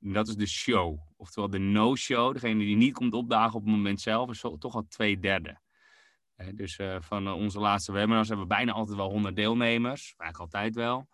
En 0.00 0.12
dat 0.12 0.28
is 0.28 0.36
de 0.36 0.46
show. 0.46 0.98
Oftewel 1.16 1.50
de 1.50 1.58
no-show, 1.58 2.32
degene 2.32 2.64
die 2.64 2.76
niet 2.76 2.94
komt 2.94 3.14
opdagen 3.14 3.54
op 3.54 3.64
het 3.64 3.74
moment 3.74 4.00
zelf, 4.00 4.30
is 4.30 4.40
toch 4.40 4.74
al 4.74 4.86
twee 4.88 5.18
derde. 5.18 5.60
Dus 6.36 6.78
uh, 6.78 6.96
van 7.00 7.26
uh, 7.26 7.34
onze 7.34 7.60
laatste 7.60 7.92
webinars 7.92 8.28
hebben 8.28 8.46
we 8.46 8.54
bijna 8.54 8.72
altijd 8.72 8.96
wel 8.96 9.10
100 9.10 9.36
deelnemers. 9.36 10.14
Eigenlijk 10.16 10.38
altijd 10.38 10.74
wel. 10.74 11.08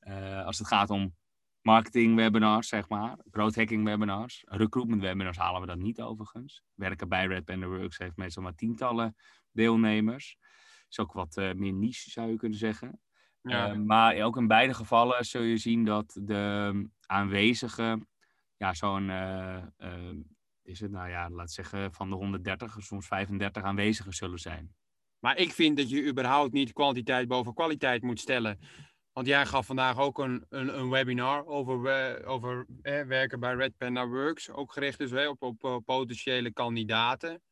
Uh, 0.00 0.44
als 0.44 0.58
het 0.58 0.66
gaat 0.66 0.90
om 0.90 1.14
marketing 1.60 2.16
webinars, 2.16 2.68
zeg 2.68 2.88
maar. 2.88 3.18
Growth 3.30 3.56
hacking 3.56 3.84
webinars. 3.84 4.42
Recruitment 4.46 5.02
webinars 5.02 5.36
halen 5.36 5.60
we 5.60 5.66
dat 5.66 5.78
niet 5.78 6.00
overigens. 6.00 6.62
Werken 6.74 7.08
bij 7.08 7.26
Red 7.26 7.44
Panda 7.44 7.66
Works 7.66 7.98
heeft 7.98 8.16
meestal 8.16 8.42
maar 8.42 8.54
tientallen 8.54 9.16
deelnemers. 9.52 10.36
Is 10.88 10.98
ook 10.98 11.12
wat 11.12 11.36
meer 11.36 11.72
niche, 11.72 12.10
zou 12.10 12.30
je 12.30 12.36
kunnen 12.36 12.58
zeggen. 12.58 13.00
Ja. 13.42 13.74
maar 13.74 14.22
ook 14.22 14.36
in 14.36 14.46
beide 14.46 14.74
gevallen 14.74 15.24
zul 15.24 15.42
je 15.42 15.56
zien 15.56 15.84
dat 15.84 16.18
de 16.22 16.88
aanwezigen 17.06 18.08
ja, 18.56 18.74
zo'n 18.74 19.08
is 20.64 20.80
het, 20.80 20.90
nou 20.90 21.08
ja, 21.08 21.30
laat 21.30 21.50
zeggen 21.50 21.92
van 21.92 22.08
de 22.08 22.14
130, 22.16 22.76
soms 22.78 23.06
35 23.06 23.62
aanwezigen 23.62 24.12
zullen 24.12 24.38
zijn. 24.38 24.74
Maar 25.18 25.36
ik 25.36 25.52
vind 25.52 25.76
dat 25.76 25.90
je 25.90 26.06
überhaupt 26.06 26.52
niet 26.52 26.72
kwantiteit 26.72 27.28
boven 27.28 27.54
kwaliteit 27.54 28.02
moet 28.02 28.20
stellen. 28.20 28.58
Want 29.12 29.26
jij 29.26 29.46
gaf 29.46 29.66
vandaag 29.66 29.98
ook 29.98 30.18
een, 30.18 30.44
een, 30.48 30.78
een 30.78 30.90
webinar 30.90 31.46
over, 31.46 32.24
over 32.24 32.66
eh, 32.82 33.02
werken 33.02 33.40
bij 33.40 33.54
Red 33.54 33.76
Panda 33.76 34.06
Works. 34.06 34.50
Ook 34.50 34.72
gericht 34.72 34.98
dus 34.98 35.26
op, 35.28 35.42
op, 35.42 35.64
op, 35.64 35.84
potentiële 35.84 36.52
kandidaten. 36.52 37.42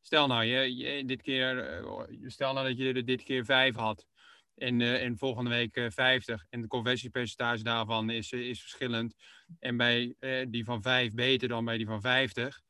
Stel 0.00 0.26
nou, 0.26 0.44
je, 0.44 0.76
je, 0.76 1.04
dit 1.04 1.22
keer, 1.22 1.82
uh, 1.82 2.00
stel 2.26 2.52
nou 2.52 2.68
dat 2.68 2.78
je 2.78 2.92
er 2.92 3.04
dit 3.04 3.22
keer 3.22 3.44
vijf 3.44 3.74
had. 3.74 4.06
En, 4.54 4.80
uh, 4.80 5.02
en 5.02 5.18
volgende 5.18 5.50
week 5.50 5.76
uh, 5.76 5.90
50. 5.90 6.46
En 6.50 6.60
de 6.60 6.66
conversiepercentage 6.66 7.62
daarvan 7.62 8.10
is, 8.10 8.32
is 8.32 8.60
verschillend. 8.60 9.14
En 9.58 9.76
bij 9.76 10.14
uh, 10.20 10.46
die 10.48 10.64
van 10.64 10.82
5 10.82 11.14
beter 11.14 11.48
dan 11.48 11.64
bij 11.64 11.76
die 11.76 11.86
van 11.86 12.00
50. 12.00 12.60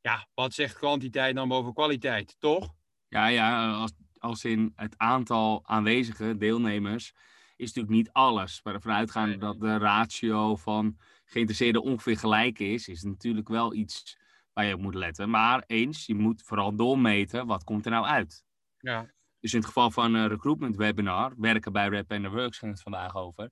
Ja, 0.00 0.28
wat 0.34 0.54
zegt 0.54 0.76
kwantiteit 0.76 1.34
dan 1.34 1.48
boven 1.48 1.74
kwaliteit, 1.74 2.36
toch? 2.38 2.74
Ja, 3.08 3.26
ja 3.26 3.72
als, 3.72 3.92
als 4.18 4.44
in 4.44 4.72
het 4.76 4.94
aantal 4.98 5.60
aanwezige 5.64 6.36
deelnemers 6.36 7.12
is 7.56 7.66
natuurlijk 7.66 7.94
niet 7.94 8.12
alles. 8.12 8.60
Maar 8.62 8.74
ervan 8.74 8.92
uitgaan 8.92 9.28
nee. 9.28 9.38
dat 9.38 9.60
de 9.60 9.78
ratio 9.78 10.56
van 10.56 10.98
geïnteresseerden 11.24 11.82
ongeveer 11.82 12.18
gelijk 12.18 12.58
is, 12.58 12.88
is 12.88 13.02
natuurlijk 13.02 13.48
wel 13.48 13.74
iets 13.74 14.18
waar 14.52 14.64
je 14.64 14.74
op 14.74 14.80
moet 14.80 14.94
letten. 14.94 15.30
Maar 15.30 15.64
eens, 15.66 16.06
je 16.06 16.14
moet 16.14 16.42
vooral 16.42 16.76
doormeten, 16.76 17.46
wat 17.46 17.64
komt 17.64 17.84
er 17.84 17.90
nou 17.90 18.06
uit? 18.06 18.44
Ja. 18.78 19.10
Dus 19.42 19.52
in 19.52 19.58
het 19.58 19.66
geval 19.66 19.90
van 19.90 20.14
een 20.14 20.28
recruitment 20.28 20.76
webinar, 20.76 21.34
werken 21.36 21.72
bij 21.72 21.88
Red 21.88 22.06
Panda 22.06 22.30
Works, 22.30 22.58
ging 22.58 22.72
het 22.72 22.82
vandaag 22.82 23.16
over. 23.16 23.50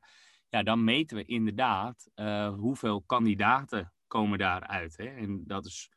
Ja, 0.49 0.63
dan 0.63 0.85
meten 0.85 1.17
we 1.17 1.25
inderdaad 1.25 2.11
uh, 2.15 2.55
hoeveel 2.55 3.03
kandidaten 3.03 3.93
komen 4.07 4.39
daaruit. 4.39 4.97
Hè? 4.97 5.05
En 5.05 5.45
dat 5.47 5.65
is 5.67 5.91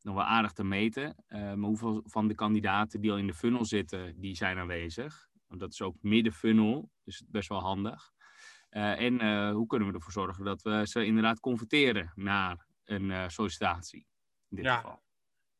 nog 0.00 0.14
wel 0.14 0.24
aardig 0.24 0.52
te 0.52 0.64
meten. 0.64 1.24
Uh, 1.28 1.40
maar 1.40 1.68
hoeveel 1.68 2.02
van 2.04 2.28
de 2.28 2.34
kandidaten 2.34 3.00
die 3.00 3.10
al 3.10 3.18
in 3.18 3.26
de 3.26 3.34
funnel 3.34 3.64
zitten, 3.64 4.20
die 4.20 4.36
zijn 4.36 4.58
aanwezig. 4.58 5.28
Want 5.46 5.60
dat 5.60 5.72
is 5.72 5.82
ook 5.82 5.96
midden 6.00 6.32
funnel, 6.32 6.90
dus 7.04 7.24
best 7.28 7.48
wel 7.48 7.60
handig. 7.60 8.12
Uh, 8.70 9.00
en 9.00 9.50
hoe 9.50 9.66
kunnen 9.66 9.88
we 9.88 9.94
ervoor 9.94 10.12
zorgen 10.12 10.44
dat 10.44 10.62
we 10.62 10.86
ze 10.86 11.04
inderdaad 11.04 11.40
converteren 11.40 12.12
naar 12.14 12.66
een 12.84 13.30
sollicitatie? 13.30 14.06
In 14.48 14.56
dit 14.56 14.64
ja. 14.64 14.76
geval. 14.76 15.02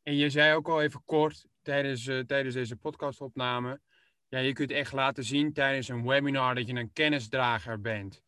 En 0.03 0.17
je 0.17 0.31
zei 0.31 0.55
ook 0.55 0.69
al 0.69 0.83
even 0.83 1.03
kort 1.05 1.47
tijdens, 1.63 2.05
tijdens 2.27 2.55
deze 2.55 2.77
podcastopname. 2.77 3.81
Ja, 4.29 4.39
je 4.39 4.53
kunt 4.53 4.71
echt 4.71 4.93
laten 4.93 5.25
zien 5.25 5.53
tijdens 5.53 5.89
een 5.89 6.07
webinar 6.07 6.55
dat 6.55 6.67
je 6.67 6.75
een 6.75 6.93
kennisdrager 6.93 7.81
bent. 7.81 8.23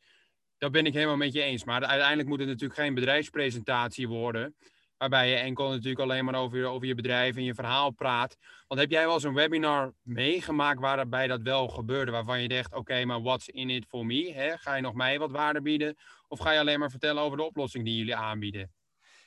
Dat 0.59 0.73
ben 0.73 0.87
ik 0.87 0.95
helemaal 0.95 1.16
met 1.16 1.33
je 1.33 1.43
eens. 1.43 1.64
Maar 1.64 1.85
uiteindelijk 1.85 2.28
moet 2.28 2.38
het 2.38 2.49
natuurlijk 2.49 2.81
geen 2.81 2.95
bedrijfspresentatie 2.95 4.09
worden. 4.09 4.57
Waarbij 4.97 5.28
je 5.28 5.37
enkel 5.37 5.69
natuurlijk 5.69 6.00
alleen 6.00 6.25
maar 6.25 6.35
over, 6.35 6.66
over 6.66 6.87
je 6.87 6.95
bedrijf 6.95 7.37
en 7.37 7.45
je 7.45 7.54
verhaal 7.54 7.90
praat. 7.90 8.37
Want 8.66 8.81
heb 8.81 8.90
jij 8.90 9.04
wel 9.04 9.14
eens 9.14 9.23
een 9.23 9.35
webinar 9.35 9.95
meegemaakt 10.02 10.81
waarbij 10.81 11.26
dat 11.26 11.43
wel 11.43 11.69
gebeurde? 11.69 12.12
Waarvan 12.12 12.43
je 12.43 12.49
dacht, 12.49 12.75
oké, 12.75 13.04
maar 13.04 13.23
what's 13.23 13.49
in 13.49 13.71
it 13.71 13.87
for 13.88 14.07
me? 14.07 14.33
Hè? 14.33 14.59
Ga 14.59 14.75
je 14.75 14.83
nog 14.83 14.95
mij 14.95 15.19
wat 15.19 15.31
waarde 15.31 15.62
bieden? 15.62 15.97
Of 16.28 16.38
ga 16.38 16.52
je 16.52 16.59
alleen 16.59 16.78
maar 16.78 16.90
vertellen 16.90 17.23
over 17.23 17.37
de 17.37 17.45
oplossing 17.45 17.85
die 17.85 17.97
jullie 17.97 18.16
aanbieden? 18.16 18.74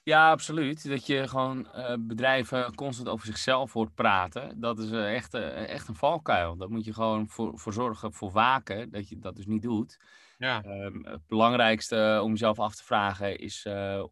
Ja, 0.08 0.32
absoluut. 0.32 0.90
Dat 0.90 1.06
je 1.06 1.28
gewoon 1.28 1.68
uh, 1.76 1.94
bedrijven 2.00 2.76
constant 2.76 3.10
over 3.10 3.26
zichzelf 3.26 3.74
hoort 3.74 3.94
praten. 3.94 4.60
Dat 4.60 4.80
is 4.80 4.92
uh, 4.92 5.14
echt, 5.14 5.34
uh, 5.34 5.70
echt 5.70 5.88
een 5.88 5.96
valkuil. 5.96 6.58
Dat 6.58 6.70
moet 6.70 6.86
je 6.86 6.94
gewoon 6.94 7.28
voor, 7.28 7.60
voor 7.60 7.74
zorgen, 7.74 8.14
voor 8.14 8.32
waken, 8.32 8.92
dat 8.92 9.10
je 9.10 9.20
dat 9.20 9.36
dus 9.36 9.46
niet 9.46 9.62
doet. 9.62 10.00
Ja. 10.38 10.64
Um, 10.66 11.06
het 11.06 11.28
belangrijkste 11.28 12.20
om 12.24 12.32
jezelf 12.32 12.60
af 12.60 12.76
te 12.76 12.84
vragen 12.84 13.38
is 13.38 13.66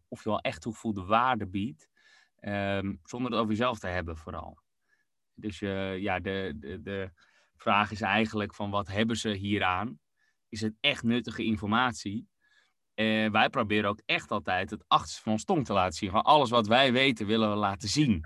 of 0.08 0.22
je 0.24 0.28
wel 0.28 0.40
echt 0.40 0.62
toegevoegde 0.62 1.04
waarde 1.04 1.46
biedt. 1.46 1.88
Um, 2.40 3.00
zonder 3.04 3.30
het 3.30 3.40
over 3.40 3.50
jezelf 3.50 3.78
te 3.78 3.86
hebben 3.86 4.16
vooral. 4.16 4.58
Dus 5.34 5.58
ja, 5.58 6.20
de, 6.20 6.52
de, 6.56 6.82
de 6.82 7.10
vraag 7.56 7.90
is 7.90 8.00
eigenlijk 8.00 8.54
van 8.54 8.70
wat 8.70 8.88
hebben 8.88 9.16
ze 9.16 9.30
hieraan? 9.30 9.98
Is 10.48 10.60
het 10.60 10.74
echt 10.80 11.02
nuttige 11.02 11.44
informatie? 11.44 12.28
En 12.96 13.32
wij 13.32 13.48
proberen 13.50 13.90
ook 13.90 14.00
echt 14.04 14.30
altijd 14.30 14.70
het 14.70 14.84
achterste 14.88 15.22
van 15.22 15.32
ons 15.32 15.44
tong 15.44 15.64
te 15.64 15.72
laten 15.72 15.92
zien. 15.98 16.08
Gewoon 16.08 16.24
alles 16.24 16.50
wat 16.50 16.66
wij 16.66 16.92
weten 16.92 17.26
willen 17.26 17.50
we 17.50 17.56
laten 17.56 17.88
zien. 17.88 18.20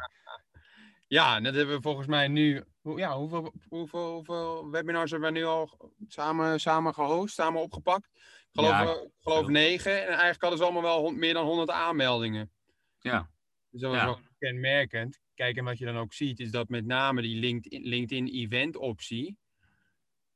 Ja, 1.09 1.37
en 1.37 1.43
dat 1.43 1.55
hebben 1.55 1.75
we 1.77 1.83
volgens 1.83 2.07
mij 2.07 2.29
nu. 2.29 2.65
Ja, 2.83 3.17
hoeveel, 3.17 3.53
hoeveel, 3.69 4.12
hoeveel 4.12 4.71
webinars 4.71 5.11
hebben 5.11 5.33
we 5.33 5.39
nu 5.39 5.45
al 5.45 5.93
samen, 6.09 6.61
samen 6.61 6.95
gehost, 6.95 7.35
samen 7.35 7.62
opgepakt? 7.62 8.09
Ik 8.15 8.49
geloof, 8.53 8.71
ja, 8.71 9.07
geloof 9.21 9.47
negen. 9.47 10.03
En 10.03 10.09
eigenlijk 10.09 10.41
hadden 10.41 10.59
ze 10.59 10.65
allemaal 10.65 10.83
wel 10.83 11.11
meer 11.11 11.35
dan 11.35 11.47
100 11.47 11.71
aanmeldingen. 11.71 12.50
Ja. 12.99 13.31
Dus 13.71 13.81
dat 13.81 13.91
was 13.91 14.00
Ja. 14.00 14.07
wel 14.07 14.19
kenmerkend. 14.39 15.21
Kijk, 15.35 15.57
en 15.57 15.65
wat 15.65 15.79
je 15.79 15.85
dan 15.85 15.97
ook 15.97 16.12
ziet, 16.12 16.41
is 16.41 16.50
dat 16.50 16.69
met 16.69 16.87
name 16.87 17.23
die 17.23 17.39
LinkedIn, 17.39 17.83
LinkedIn 17.83 18.27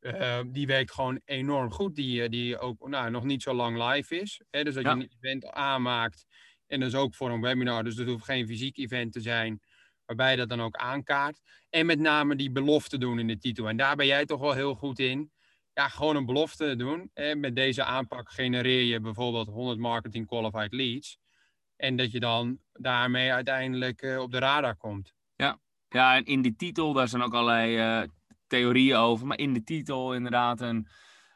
event 0.04 0.23
optie. 0.23 0.38
eh, 0.46 0.52
die 0.52 0.66
werkt 0.66 0.92
gewoon 0.92 1.20
enorm 1.25 1.70
goed. 1.70 1.94
Die, 1.94 2.23
eh, 2.23 2.28
die 2.30 2.58
ook 2.58 2.88
nou, 2.88 3.11
nog 3.11 3.25
niet 3.25 3.42
zo 3.42 3.52
lang 3.52 3.90
live 3.92 4.20
is. 4.20 4.40
Hè? 4.50 4.64
Dus 4.64 4.75
dat 4.75 4.84
Ja. 4.84 4.94
je 4.94 4.96
een 5.02 5.11
event 5.20 5.46
aanmaakt. 5.50 6.26
En 6.66 6.80
dus 6.80 6.94
ook 6.94 7.14
voor 7.14 7.30
een 7.30 7.40
webinar. 7.40 7.84
Dus 7.84 7.94
dat 7.94 8.06
hoeft 8.06 8.25
geen 8.25 8.46
fysiek 8.46 8.76
event 8.76 9.12
te 9.12 9.20
zijn. 9.20 9.61
Waarbij 10.04 10.30
je 10.30 10.37
dat 10.37 10.49
dan 10.49 10.61
ook 10.62 10.76
aankaart. 10.76 11.40
En 11.70 11.87
met 11.87 11.99
name 11.99 12.37
die 12.37 12.50
belofte 12.50 12.99
doen 12.99 13.18
in 13.18 13.26
de 13.26 13.38
titel. 13.38 13.68
En 13.68 13.76
daar 13.76 13.96
ben 13.96 14.06
jij 14.06 14.25
toch 14.25 14.40
wel 14.40 14.52
heel 14.52 14.75
goed 14.75 14.99
in. 14.99 15.32
Ja, 15.73 15.88
gewoon 15.88 16.16
een 16.16 16.26
belofte 16.26 16.76
doen. 16.76 17.11
En 17.14 17.40
met 17.40 17.56
deze 17.56 17.84
aanpak 17.84 18.30
genereer 18.30 18.82
je 18.84 19.00
bijvoorbeeld 19.00 19.49
100 19.49 19.78
marketing 19.78 20.26
qualified 20.26 20.73
leads. 20.73 21.18
En 21.76 21.96
dat 21.96 22.11
je 22.12 22.20
dan 22.20 22.58
daarmee 22.73 23.32
uiteindelijk 23.32 24.02
eh, 24.02 24.18
op 24.20 24.30
de 24.30 24.38
radar 24.38 24.76
komt. 24.76 25.14
Ja, 25.88 26.16
en 26.16 26.25
in 26.25 26.42
die 26.42 26.56
titel, 26.56 26.92
daar 26.92 27.08
zijn 27.08 27.23
ook 27.23 27.34
allerlei 27.34 27.76
eh, 27.76 28.08
theorieën 28.47 28.97
over. 28.97 29.27
Maar 29.27 29.39
in 29.39 29.53
de 29.53 29.65
titel 29.65 30.15
inderdaad 30.15 30.61
een 30.61 30.89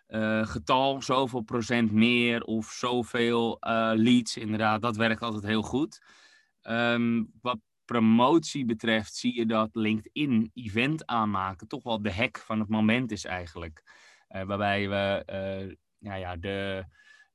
eh, 0.07 0.47
getal, 0.47 1.03
zoveel 1.03 1.41
procent 1.41 1.93
meer 1.93 2.43
of 2.43 2.67
zoveel 2.67 3.57
eh, 3.61 3.91
leads. 3.95 4.37
Inderdaad, 4.37 4.83
dat 4.83 4.97
werkt 4.97 5.23
altijd 5.23 5.45
heel 5.45 5.63
goed. 5.63 6.01
Ehm, 6.63 7.25
wat 7.41 7.59
promotie 7.85 8.65
betreft 8.65 9.15
zie 9.15 9.35
je 9.35 9.47
dat 9.47 9.69
LinkedIn 9.73 10.51
event 10.55 11.07
aanmaken 11.07 11.69
toch 11.69 11.83
wel 11.83 12.03
de 12.03 12.13
hack 12.13 12.39
van 12.39 12.61
het 12.61 12.69
moment 12.69 13.11
is 13.13 13.25
eigenlijk. 13.25 13.83
Eh, 14.29 14.43
waarbij 14.43 14.89
we 14.89 15.23
eh, 15.27 16.19
ja, 16.21 16.37
de, 16.37 16.85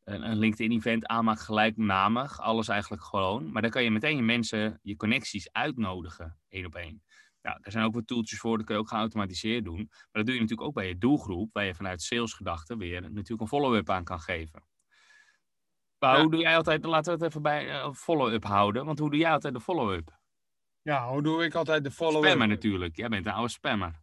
een, 0.04 0.38
LinkedIn-event 0.38 1.08
aanmaakt 1.08 1.42
gelijknamig, 1.42 2.40
alles 2.40 2.68
eigenlijk 2.68 3.04
gewoon. 3.04 3.52
Maar 3.52 3.62
dan 3.62 3.72
kan 3.72 3.84
je 3.84 3.92
meteen 3.92 4.16
je 4.16 4.22
mensen, 4.22 4.80
je 4.82 4.96
connecties 4.96 5.52
uitnodigen, 5.52 6.38
één 6.50 6.66
op 6.66 6.76
één. 6.76 7.04
Ja, 7.44 7.58
er 7.62 7.72
zijn 7.72 7.86
ook 7.86 7.94
wat 7.94 8.08
tooltjes 8.08 8.40
voor, 8.40 8.58
dat 8.58 8.66
kun 8.66 8.76
je 8.76 8.82
ook 8.82 8.88
geautomatiseerd 8.88 9.66
doen. 9.66 9.76
Maar 9.90 10.08
dat 10.12 10.26
doe 10.26 10.34
je 10.36 10.42
natuurlijk 10.42 10.68
ook 10.68 10.74
bij 10.74 10.88
je 10.88 10.98
doelgroep, 10.98 11.54
waar 11.54 11.66
je 11.66 11.76
vanuit 11.76 12.02
salesgedachten 12.02 12.78
weer 12.78 13.02
natuurlijk 13.02 13.42
een 13.42 13.48
follow-up 13.48 13.90
aan 13.90 14.04
kan 14.04 14.20
geven. 14.20 14.64
Maar 16.00 16.16
Ja. 16.16 16.22
hoe 16.22 16.32
doe 16.32 16.40
jij 16.40 16.56
altijd, 16.56 16.86
laten 16.86 17.14
we 17.14 17.20
het 17.20 17.30
even 17.30 17.42
bij 17.42 17.70
eh, 17.70 17.94
follow-up 17.94 18.44
houden, 18.44 18.86
want 18.86 19.00
hoe 19.00 19.10
doe 19.10 19.20
jij 19.20 19.32
altijd 19.32 19.54
de 19.54 19.60
follow-up? 19.62 20.20
Ja, 20.82 21.10
hoe 21.10 21.22
doe 21.22 21.44
ik 21.44 21.56
altijd 21.56 21.84
de 21.84 21.92
follow-up? 21.92 22.24
Spammer 22.26 22.48
natuurlijk, 22.48 22.96
jij 22.96 23.10
bent 23.10 23.26
een 23.26 23.32
oude 23.32 23.52
spammer. 23.52 24.02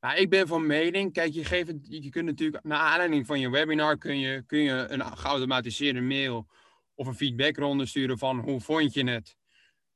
Nou, 0.00 0.16
ik 0.16 0.30
ben 0.30 0.46
van 0.46 0.66
mening, 0.66 1.12
kijk, 1.12 1.32
je, 1.32 1.44
geeft 1.44 1.68
het, 1.68 1.86
je 1.88 2.08
kunt 2.10 2.24
natuurlijk, 2.26 2.64
naar 2.64 2.78
aanleiding 2.78 3.26
van 3.26 3.40
je 3.40 3.50
webinar, 3.50 3.98
kun 3.98 4.18
je, 4.18 4.42
kun 4.46 4.58
je 4.58 4.86
een 4.88 5.18
geautomatiseerde 5.18 6.00
mail 6.00 6.46
of 6.94 7.06
een 7.06 7.14
feedbackronde 7.14 7.86
sturen 7.86 8.18
van 8.18 8.38
hoe 8.38 8.60
vond 8.60 8.94
je 8.94 9.10
het? 9.10 9.36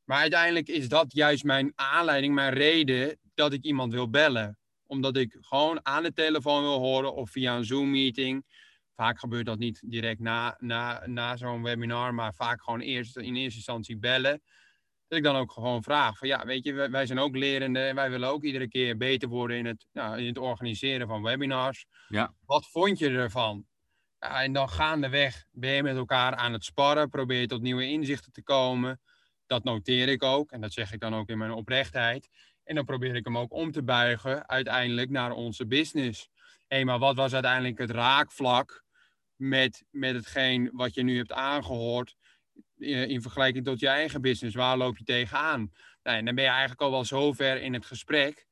Maar 0.04 0.20
uiteindelijk 0.20 0.68
is 0.68 0.88
dat 0.88 1.12
juist 1.12 1.44
mijn 1.44 1.72
aanleiding, 1.74 2.34
mijn 2.34 2.52
reden 2.52 3.18
dat 3.34 3.52
ik 3.52 3.64
iemand 3.64 3.92
wil 3.92 4.10
bellen. 4.10 4.58
Omdat 4.86 5.16
ik 5.16 5.36
gewoon 5.40 5.80
aan 5.82 6.02
de 6.02 6.12
telefoon 6.12 6.62
wil 6.62 6.78
horen 6.78 7.14
of 7.14 7.30
via 7.30 7.56
een 7.56 7.64
Zoom-meeting. 7.64 8.44
Vaak 8.94 9.18
gebeurt 9.18 9.46
dat 9.46 9.58
niet 9.58 9.82
direct 9.86 10.20
na, 10.20 10.56
na, 10.58 11.02
na 11.06 11.36
zo'n 11.36 11.62
webinar, 11.62 12.14
maar 12.14 12.34
vaak 12.34 12.62
gewoon 12.62 12.80
eerst, 12.80 13.16
in 13.16 13.36
eerste 13.36 13.56
instantie 13.56 13.96
bellen. 13.96 14.42
Dat 15.08 15.18
ik 15.18 15.24
dan 15.24 15.36
ook 15.36 15.52
gewoon 15.52 15.82
vraag 15.82 16.18
van 16.18 16.28
ja, 16.28 16.44
weet 16.44 16.64
je, 16.64 16.72
wij, 16.72 16.90
wij 16.90 17.06
zijn 17.06 17.18
ook 17.18 17.36
lerende 17.36 17.80
en 17.80 17.94
wij 17.94 18.10
willen 18.10 18.28
ook 18.28 18.44
iedere 18.44 18.68
keer 18.68 18.96
beter 18.96 19.28
worden 19.28 19.56
in 19.56 19.66
het, 19.66 19.86
nou, 19.92 20.18
in 20.18 20.26
het 20.26 20.38
organiseren 20.38 21.06
van 21.06 21.22
webinars. 21.22 21.86
Ja. 22.08 22.34
Wat 22.44 22.68
vond 22.70 22.98
je 22.98 23.08
ervan? 23.08 23.66
Ja, 24.20 24.42
en 24.42 24.52
dan 24.52 24.68
gaandeweg 24.68 25.44
ben 25.50 25.72
je 25.72 25.82
met 25.82 25.96
elkaar 25.96 26.34
aan 26.34 26.52
het 26.52 26.64
sparren, 26.64 27.08
probeer 27.08 27.40
je 27.40 27.46
tot 27.46 27.62
nieuwe 27.62 27.88
inzichten 27.88 28.32
te 28.32 28.42
komen. 28.42 29.00
Dat 29.54 29.64
noteer 29.64 30.08
ik 30.08 30.22
ook 30.22 30.52
en 30.52 30.60
dat 30.60 30.72
zeg 30.72 30.92
ik 30.92 31.00
dan 31.00 31.14
ook 31.14 31.28
in 31.28 31.38
mijn 31.38 31.50
oprechtheid. 31.50 32.28
En 32.64 32.74
dan 32.74 32.84
probeer 32.84 33.14
ik 33.14 33.24
hem 33.24 33.38
ook 33.38 33.52
om 33.52 33.72
te 33.72 33.82
buigen 33.82 34.48
uiteindelijk 34.48 35.10
naar 35.10 35.32
onze 35.32 35.66
business. 35.66 36.28
Hé, 36.66 36.84
maar 36.84 36.98
wat 36.98 37.16
was 37.16 37.32
uiteindelijk 37.32 37.78
het 37.78 37.90
raakvlak 37.90 38.84
met, 39.36 39.84
met 39.90 40.14
hetgeen 40.14 40.70
wat 40.72 40.94
je 40.94 41.02
nu 41.02 41.16
hebt 41.16 41.32
aangehoord 41.32 42.16
eh, 42.78 43.08
in 43.08 43.22
vergelijking 43.22 43.64
tot 43.64 43.80
je 43.80 43.88
eigen 43.88 44.20
business? 44.20 44.56
Waar 44.56 44.76
loop 44.76 44.98
je 44.98 45.04
tegenaan? 45.04 45.72
Nou, 46.02 46.18
en 46.18 46.24
dan 46.24 46.34
ben 46.34 46.44
je 46.44 46.50
eigenlijk 46.50 46.80
al 46.80 46.90
wel 46.90 47.04
zo 47.04 47.32
ver 47.32 47.62
in 47.62 47.74
het 47.74 47.86
gesprek 47.86 48.46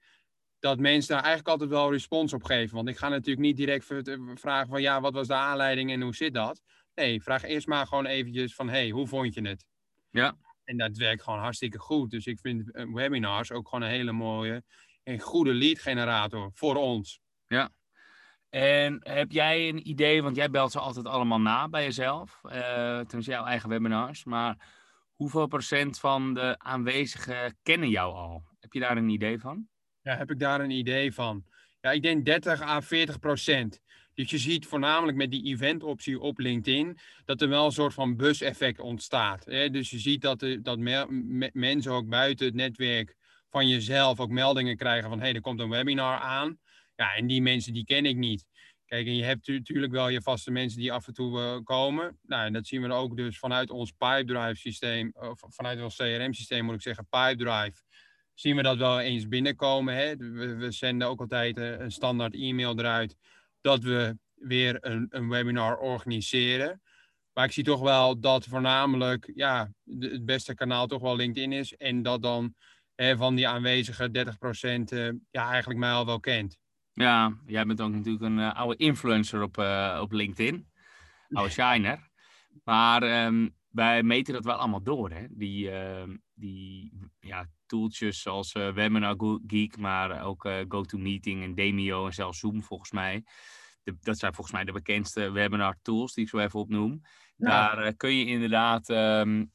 dat 0.58 0.78
mensen 0.78 1.14
daar 1.14 1.24
eigenlijk 1.24 1.48
altijd 1.48 1.70
wel 1.70 1.92
respons 1.92 2.32
op 2.32 2.44
geven. 2.44 2.76
Want 2.76 2.88
ik 2.88 2.96
ga 2.96 3.08
natuurlijk 3.08 3.46
niet 3.46 3.56
direct 3.56 3.86
vragen 4.34 4.68
van 4.68 4.82
ja, 4.82 5.00
wat 5.00 5.14
was 5.14 5.26
de 5.26 5.34
aanleiding 5.34 5.92
en 5.92 6.00
hoe 6.00 6.14
zit 6.14 6.34
dat? 6.34 6.62
Nee, 6.94 7.22
vraag 7.22 7.42
eerst 7.42 7.66
maar 7.66 7.86
gewoon 7.86 8.06
eventjes 8.06 8.54
van 8.54 8.68
hey, 8.68 8.90
hoe 8.90 9.06
vond 9.06 9.34
je 9.34 9.48
het? 9.48 9.64
Ja. 10.10 10.36
En 10.72 10.78
dat 10.78 10.96
werkt 10.96 11.22
gewoon 11.22 11.38
hartstikke 11.38 11.78
goed. 11.78 12.10
Dus 12.10 12.26
ik 12.26 12.38
vind 12.40 12.72
eh, 12.72 12.92
webinars 12.92 13.52
ook 13.52 13.68
gewoon 13.68 13.84
een 13.84 13.94
hele 13.94 14.12
mooie 14.12 14.62
en 15.02 15.20
goede 15.20 15.54
lead 15.54 15.78
generator 15.78 16.50
voor 16.54 16.76
ons. 16.76 17.20
En 18.48 18.98
heb 19.02 19.30
jij 19.30 19.68
een 19.68 19.88
idee, 19.88 20.22
want 20.22 20.36
jij 20.36 20.50
belt 20.50 20.72
ze 20.72 20.78
altijd 20.78 21.06
allemaal 21.06 21.40
na 21.40 21.68
bij 21.68 21.84
jezelf, 21.84 22.40
uh, 22.44 22.52
tenminste 22.96 23.30
jouw 23.30 23.44
eigen 23.44 23.68
webinars, 23.68 24.24
maar 24.24 24.56
hoeveel 25.14 25.46
procent 25.46 25.98
van 25.98 26.34
de 26.34 26.54
aanwezigen 26.58 27.58
kennen 27.62 27.88
jou 27.88 28.14
al? 28.14 28.42
Heb 28.60 28.72
je 28.72 28.80
daar 28.80 28.96
een 28.96 29.08
idee 29.08 29.38
van? 29.38 29.68
Ja, 30.00 30.16
heb 30.16 30.30
ik 30.30 30.38
daar 30.38 30.60
een 30.60 30.70
idee 30.70 31.14
van? 31.14 31.44
Ja, 31.80 31.90
ik 31.90 32.02
denk 32.02 32.24
30 32.24 32.60
à 32.60 32.80
40 32.80 33.18
procent. 33.18 33.80
Dus 34.14 34.30
je 34.30 34.38
ziet 34.38 34.66
voornamelijk 34.66 35.16
met 35.16 35.30
die 35.30 35.44
eventoptie 35.44 36.20
op 36.20 36.38
LinkedIn 36.38 36.98
dat 37.24 37.42
er 37.42 37.48
wel 37.48 37.64
een 37.64 37.72
soort 37.72 37.94
van 37.94 38.16
bus-effect 38.16 38.80
ontstaat. 38.80 39.44
Hè? 39.44 39.70
Dus 39.70 39.90
je 39.90 39.98
ziet 39.98 40.20
dat, 40.20 40.40
de, 40.40 40.60
dat 40.60 40.78
me- 40.78 41.06
me- 41.10 41.50
mensen 41.52 41.92
ook 41.92 42.08
buiten 42.08 42.46
het 42.46 42.54
netwerk 42.54 43.16
van 43.50 43.68
jezelf 43.68 44.20
ook 44.20 44.30
meldingen 44.30 44.76
krijgen 44.76 45.08
van 45.08 45.18
hé, 45.18 45.24
hey, 45.24 45.34
er 45.34 45.40
komt 45.40 45.60
een 45.60 45.70
webinar 45.70 46.18
aan. 46.18 46.58
Ja, 46.94 47.14
en 47.14 47.26
die 47.26 47.42
mensen 47.42 47.72
die 47.72 47.84
ken 47.84 48.06
ik 48.06 48.16
niet. 48.16 48.44
Kijk, 48.86 49.06
en 49.06 49.16
je 49.16 49.24
hebt 49.24 49.48
natuurlijk 49.48 49.92
wel 49.92 50.08
je 50.08 50.22
vaste 50.22 50.50
mensen 50.50 50.80
die 50.80 50.92
af 50.92 51.06
en 51.06 51.14
toe 51.14 51.40
eh, 51.40 51.56
komen. 51.64 52.18
Nou, 52.22 52.46
en 52.46 52.52
dat 52.52 52.66
zien 52.66 52.82
we 52.82 52.92
ook 52.92 53.16
dus 53.16 53.38
vanuit 53.38 53.70
ons 53.70 53.90
Pipedrive 53.90 54.54
systeem, 54.54 55.12
of 55.14 55.40
vanuit 55.48 55.82
ons 55.82 55.96
CRM 55.96 56.32
systeem 56.32 56.64
moet 56.64 56.74
ik 56.74 56.82
zeggen, 56.82 57.06
Pipedrive 57.08 57.82
zien 58.34 58.56
we 58.56 58.62
dat 58.62 58.76
wel 58.76 59.00
eens 59.00 59.28
binnenkomen. 59.28 59.94
Hè? 59.94 60.16
We, 60.16 60.54
we 60.54 60.70
zenden 60.70 61.08
ook 61.08 61.20
altijd 61.20 61.58
eh, 61.58 61.78
een 61.78 61.92
standaard 61.92 62.34
e-mail 62.34 62.78
eruit 62.78 63.16
dat 63.62 63.82
we 63.82 64.18
weer 64.34 64.76
een, 64.80 65.06
een 65.10 65.28
webinar 65.28 65.78
organiseren. 65.78 66.82
Maar 67.32 67.44
ik 67.44 67.52
zie 67.52 67.64
toch 67.64 67.80
wel 67.80 68.20
dat 68.20 68.44
voornamelijk 68.44 69.30
ja, 69.34 69.72
het 69.98 70.24
beste 70.24 70.54
kanaal 70.54 70.86
toch 70.86 71.00
wel 71.00 71.16
LinkedIn 71.16 71.52
is. 71.52 71.76
En 71.76 72.02
dat 72.02 72.22
dan 72.22 72.54
hè, 72.94 73.16
van 73.16 73.34
die 73.34 73.48
aanwezige 73.48 74.08
30% 74.08 74.92
uh, 74.92 75.10
ja, 75.30 75.50
eigenlijk 75.50 75.80
mij 75.80 75.92
al 75.92 76.06
wel 76.06 76.20
kent. 76.20 76.58
Ja, 76.92 77.36
jij 77.46 77.66
bent 77.66 77.80
ook 77.80 77.92
natuurlijk 77.92 78.24
een 78.24 78.38
uh, 78.38 78.54
oude 78.54 78.76
influencer 78.76 79.42
op, 79.42 79.58
uh, 79.58 79.98
op 80.02 80.12
LinkedIn. 80.12 80.66
Oude 81.30 81.52
shiner. 81.60 82.10
Maar 82.64 83.24
um, 83.26 83.54
wij 83.68 84.02
meten 84.02 84.34
dat 84.34 84.44
wel 84.44 84.54
allemaal 84.54 84.82
door, 84.82 85.10
hè? 85.10 85.26
Die, 85.30 85.70
uh, 85.70 86.02
die 86.34 86.92
ja, 87.20 87.46
tooltjes 87.72 88.22
zoals 88.22 88.54
uh, 88.54 88.72
Webinar 88.72 89.16
Geek, 89.46 89.76
maar 89.76 90.24
ook 90.24 90.44
uh, 90.44 90.58
GoToMeeting 90.68 91.42
en 91.42 91.54
Demio 91.54 92.06
en 92.06 92.12
zelfs 92.12 92.38
Zoom 92.38 92.62
volgens 92.62 92.90
mij. 92.90 93.24
De, 93.82 93.96
dat 94.00 94.18
zijn 94.18 94.34
volgens 94.34 94.56
mij 94.56 94.64
de 94.64 94.72
bekendste 94.72 95.30
webinar 95.30 95.76
tools 95.82 96.14
die 96.14 96.24
ik 96.24 96.30
zo 96.30 96.38
even 96.38 96.60
opnoem. 96.60 97.02
Ja. 97.36 97.74
Daar 97.74 97.94
kun 97.94 98.16
je 98.16 98.24
inderdaad 98.24 98.88
um, 98.88 99.52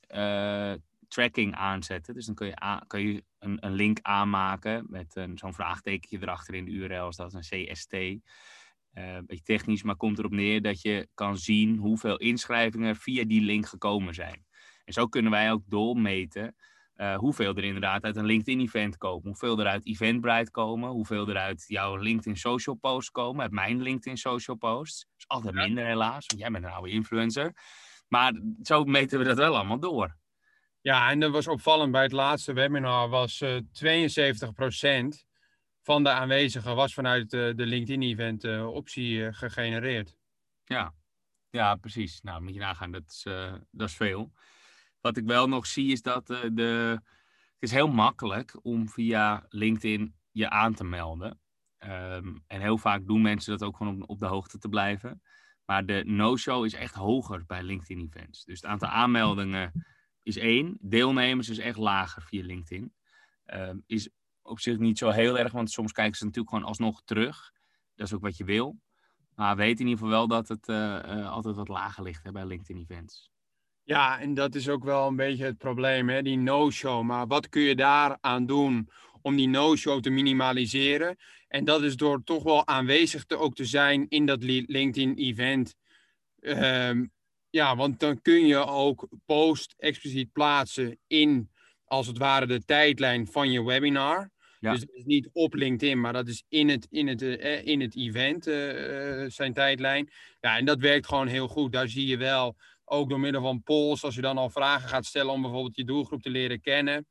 tracking 1.08 1.56
aanzetten. 1.56 2.14
Dus 2.14 2.26
dan 2.26 2.36
kun 2.36 2.48
je, 2.48 2.84
kun 2.88 3.08
je 3.08 3.24
een, 3.40 3.66
een, 3.66 3.74
link 3.74 4.00
aanmaken 4.02 4.86
met 4.90 5.28
zo'n 5.36 5.54
vraagtekentje 5.54 6.18
erachter 6.22 6.54
in 6.54 6.66
de 6.66 6.72
URL, 6.72 7.02
als 7.02 7.16
dat 7.16 7.34
is 7.34 7.50
een 7.50 7.66
CST. 7.66 7.94
Uh, 7.94 8.20
een 8.94 9.26
beetje 9.26 9.44
technisch, 9.44 9.84
maar 9.84 9.96
komt 9.96 10.20
erop 10.20 10.32
neer 10.32 10.62
dat 10.62 10.82
je 10.82 11.08
kan 11.14 11.38
zien 11.38 11.78
hoeveel 11.78 12.18
inschrijvingen 12.18 12.96
via 12.96 13.24
die 13.24 13.42
link 13.42 13.66
gekomen 13.66 14.14
zijn. 14.14 14.46
En 14.86 14.94
zo 14.94 15.08
kunnen 15.08 15.32
wij 15.32 15.52
ook 15.52 15.64
doormeten 15.66 16.56
uh, 16.98 17.16
hoeveel 17.16 17.56
er 17.56 17.64
inderdaad 17.64 18.04
uit 18.04 18.16
een 18.16 18.26
LinkedIn-event 18.26 18.98
komen, 18.98 19.28
hoeveel 19.28 19.60
er 19.60 19.68
uit 19.68 19.86
Eventbrite 19.86 20.52
komen, 20.52 20.90
hoeveel 20.90 21.28
er 21.28 21.38
uit 21.38 21.64
jouw 21.68 21.96
LinkedIn 21.96 22.38
social 22.38 22.76
posts 22.76 23.12
komen, 23.12 23.42
uit 23.42 23.52
mijn 23.52 23.82
LinkedIn 23.82 24.18
social 24.18 24.58
posts. 24.58 25.00
Dat 25.00 25.18
is 25.18 25.28
altijd 25.28 25.54
minder 25.54 25.86
helaas, 25.86 26.26
want 26.26 26.42
jij 26.42 26.52
bent 26.52 26.64
een 26.64 26.72
oude 26.72 26.90
influencer. 26.90 27.54
Maar 28.08 28.34
zo 28.62 28.84
meten 28.84 29.20
we 29.20 29.26
dat 29.26 29.38
wel 29.38 29.56
allemaal 29.56 29.80
door. 29.80 30.16
Ja, 30.82 31.10
en 31.10 31.20
dat 31.20 31.32
was 31.32 31.48
opvallend 31.48 31.92
bij 31.92 32.04
het 32.04 32.12
laatste 32.12 32.54
webinar 32.54 33.10
was 33.10 33.42
uh, 33.42 33.56
72% 33.56 35.26
van 35.82 36.04
de 36.04 36.10
aanwezigen 36.10 36.76
was 36.76 36.94
vanuit 36.94 37.30
de, 37.30 37.54
de 37.56 37.66
LinkedIn-event 37.66 38.64
optie 38.66 39.34
gegenereerd. 39.34 40.16
Ja. 40.66 40.94
ja, 41.50 41.76
precies. 41.76 42.22
Nou, 42.22 42.42
moet 42.42 42.54
je 42.54 42.60
nagaan, 42.60 42.92
dat 42.92 43.04
is, 43.08 43.24
dat 43.72 43.90
is 43.90 43.96
veel. 43.96 44.32
Wat 45.02 45.18
ik 45.18 45.26
wel 45.26 45.48
nog 45.48 45.68
zie 45.68 45.92
is 45.92 46.02
dat 46.02 46.28
de, 46.28 47.02
het 47.54 47.60
is 47.60 47.72
heel 47.72 47.88
makkelijk 47.88 48.60
om 48.62 48.90
via 48.90 49.46
LinkedIn 49.50 50.16
je 50.32 50.50
aan 50.50 50.74
te 50.74 50.84
melden. 50.84 51.40
Um, 51.80 52.44
en 52.48 52.62
heel 52.62 52.78
vaak 52.78 53.08
doen 53.08 53.22
mensen 53.22 53.58
dat 53.58 53.68
ook 53.68 53.78
gewoon 53.78 53.96
om 53.96 54.04
op 54.04 54.20
de 54.20 54.26
hoogte 54.26 54.58
te 54.58 54.70
blijven. 54.70 55.22
Maar 55.66 55.86
de 55.86 56.04
no-show 56.06 56.66
is 56.66 56.74
echt 56.74 56.94
hoger 56.96 57.46
bij 57.46 57.64
LinkedIn-events. 57.64 58.44
Dus 58.46 58.62
het 58.62 58.70
aantal 58.70 58.90
aanmeldingen 58.90 59.86
is 60.24 60.38
één. 60.38 60.78
Deelnemers 60.82 61.50
is 61.50 61.58
echt 61.58 61.78
lager 61.78 62.22
via 62.22 62.46
LinkedIn. 62.46 62.94
Um, 63.46 63.84
is 63.86 64.10
op 64.42 64.60
zich 64.60 64.78
niet 64.78 64.98
zo 64.98 65.10
heel 65.10 65.40
erg, 65.40 65.52
want 65.52 65.72
soms 65.72 65.92
kijken 65.92 66.18
ze 66.18 66.26
natuurlijk 66.26 66.54
gewoon 66.54 66.70
alsnog 66.70 67.02
terug. 67.04 67.52
Dat 67.96 68.08
is 68.08 68.14
ook 68.14 68.22
wat 68.22 68.38
je 68.38 68.44
wil. 68.44 68.80
Maar 69.36 69.56
weet 69.56 69.80
in 69.80 69.88
ieder 69.88 70.04
geval 70.04 70.18
wel 70.18 70.28
dat 70.28 70.48
het 70.48 70.68
uh, 70.68 70.76
uh, 71.06 71.30
altijd 71.30 71.56
wat 71.56 71.68
lager 71.68 72.04
ligt 72.04 72.24
hè, 72.24 72.32
bij 72.32 72.46
LinkedIn 72.46 72.82
Events. 72.82 73.32
Ja, 73.88 74.20
en 74.20 74.34
dat 74.34 74.56
is 74.56 74.70
ook 74.70 74.84
wel 74.84 75.08
een 75.08 75.16
beetje 75.16 75.46
het 75.46 75.58
probleem, 75.58 76.10
hè? 76.10 76.22
die 76.22 76.38
no-show. 76.38 77.04
Maar 77.04 77.28
wat 77.28 77.50
kun 77.50 77.62
je 77.62 77.76
daaraan 77.76 78.46
doen 78.46 78.90
om 79.22 79.36
die 79.36 79.48
no-show 79.48 80.02
te 80.02 80.10
minimaliseren? 80.10 81.16
En 81.48 81.66
dat 81.66 81.84
is 81.84 81.96
door 81.96 82.24
toch 82.24 82.44
wel 82.44 82.68
aanwezig 82.68 83.26
te 83.26 83.38
ook 83.38 83.56
te 83.56 83.66
zijn 83.66 84.06
in 84.10 84.26
dat 84.26 84.44
LinkedIn-event. 84.44 85.76
Um, 86.40 87.12
ja, 87.50 87.76
want 87.76 88.00
dan 88.00 88.22
kun 88.22 88.46
je 88.46 88.66
ook 88.66 89.08
post 89.26 89.74
expliciet 89.78 90.32
plaatsen 90.32 91.00
in, 91.08 91.50
als 91.86 92.08
het 92.08 92.18
ware, 92.18 92.46
de 92.46 92.66
tijdlijn 92.66 93.28
van 93.28 93.52
je 93.52 93.64
webinar. 93.64 94.30
Ja. 94.60 94.72
Dus 94.72 94.80
dat 94.80 94.96
is 94.96 95.04
niet 95.04 95.30
op 95.34 95.54
LinkedIn, 95.54 96.00
maar 96.00 96.14
dat 96.14 96.28
is 96.28 96.44
in 96.50 96.70
het, 96.70 96.88
in 96.90 97.08
het, 97.08 97.22
uh, 97.22 97.66
in 97.66 97.82
het 97.82 97.96
event 97.96 98.48
uh, 98.48 99.26
zijn 99.28 99.54
tijdlijn. 99.54 100.10
Ja, 100.40 100.58
en 100.58 100.66
dat 100.66 100.80
werkt 100.80 101.08
gewoon 101.08 101.28
heel 101.28 101.48
goed. 101.48 101.72
Daar 101.72 101.88
zie 101.88 102.08
je 102.08 102.18
wel, 102.18 102.56
ook 102.90 103.10
door 103.10 103.20
middel 103.20 103.42
van 103.42 103.64
polls, 103.64 104.04
als 104.04 104.16
je 104.16 104.22
dan 104.22 104.38
al 104.38 104.50
vragen 104.50 104.90
gaat 104.90 105.06
stellen 105.06 105.34
om 105.34 105.42
bijvoorbeeld 105.42 105.76
je 105.76 105.86
doelgroep 105.86 106.22
te 106.22 106.30
leren 106.30 106.62
kennen. 106.62 107.08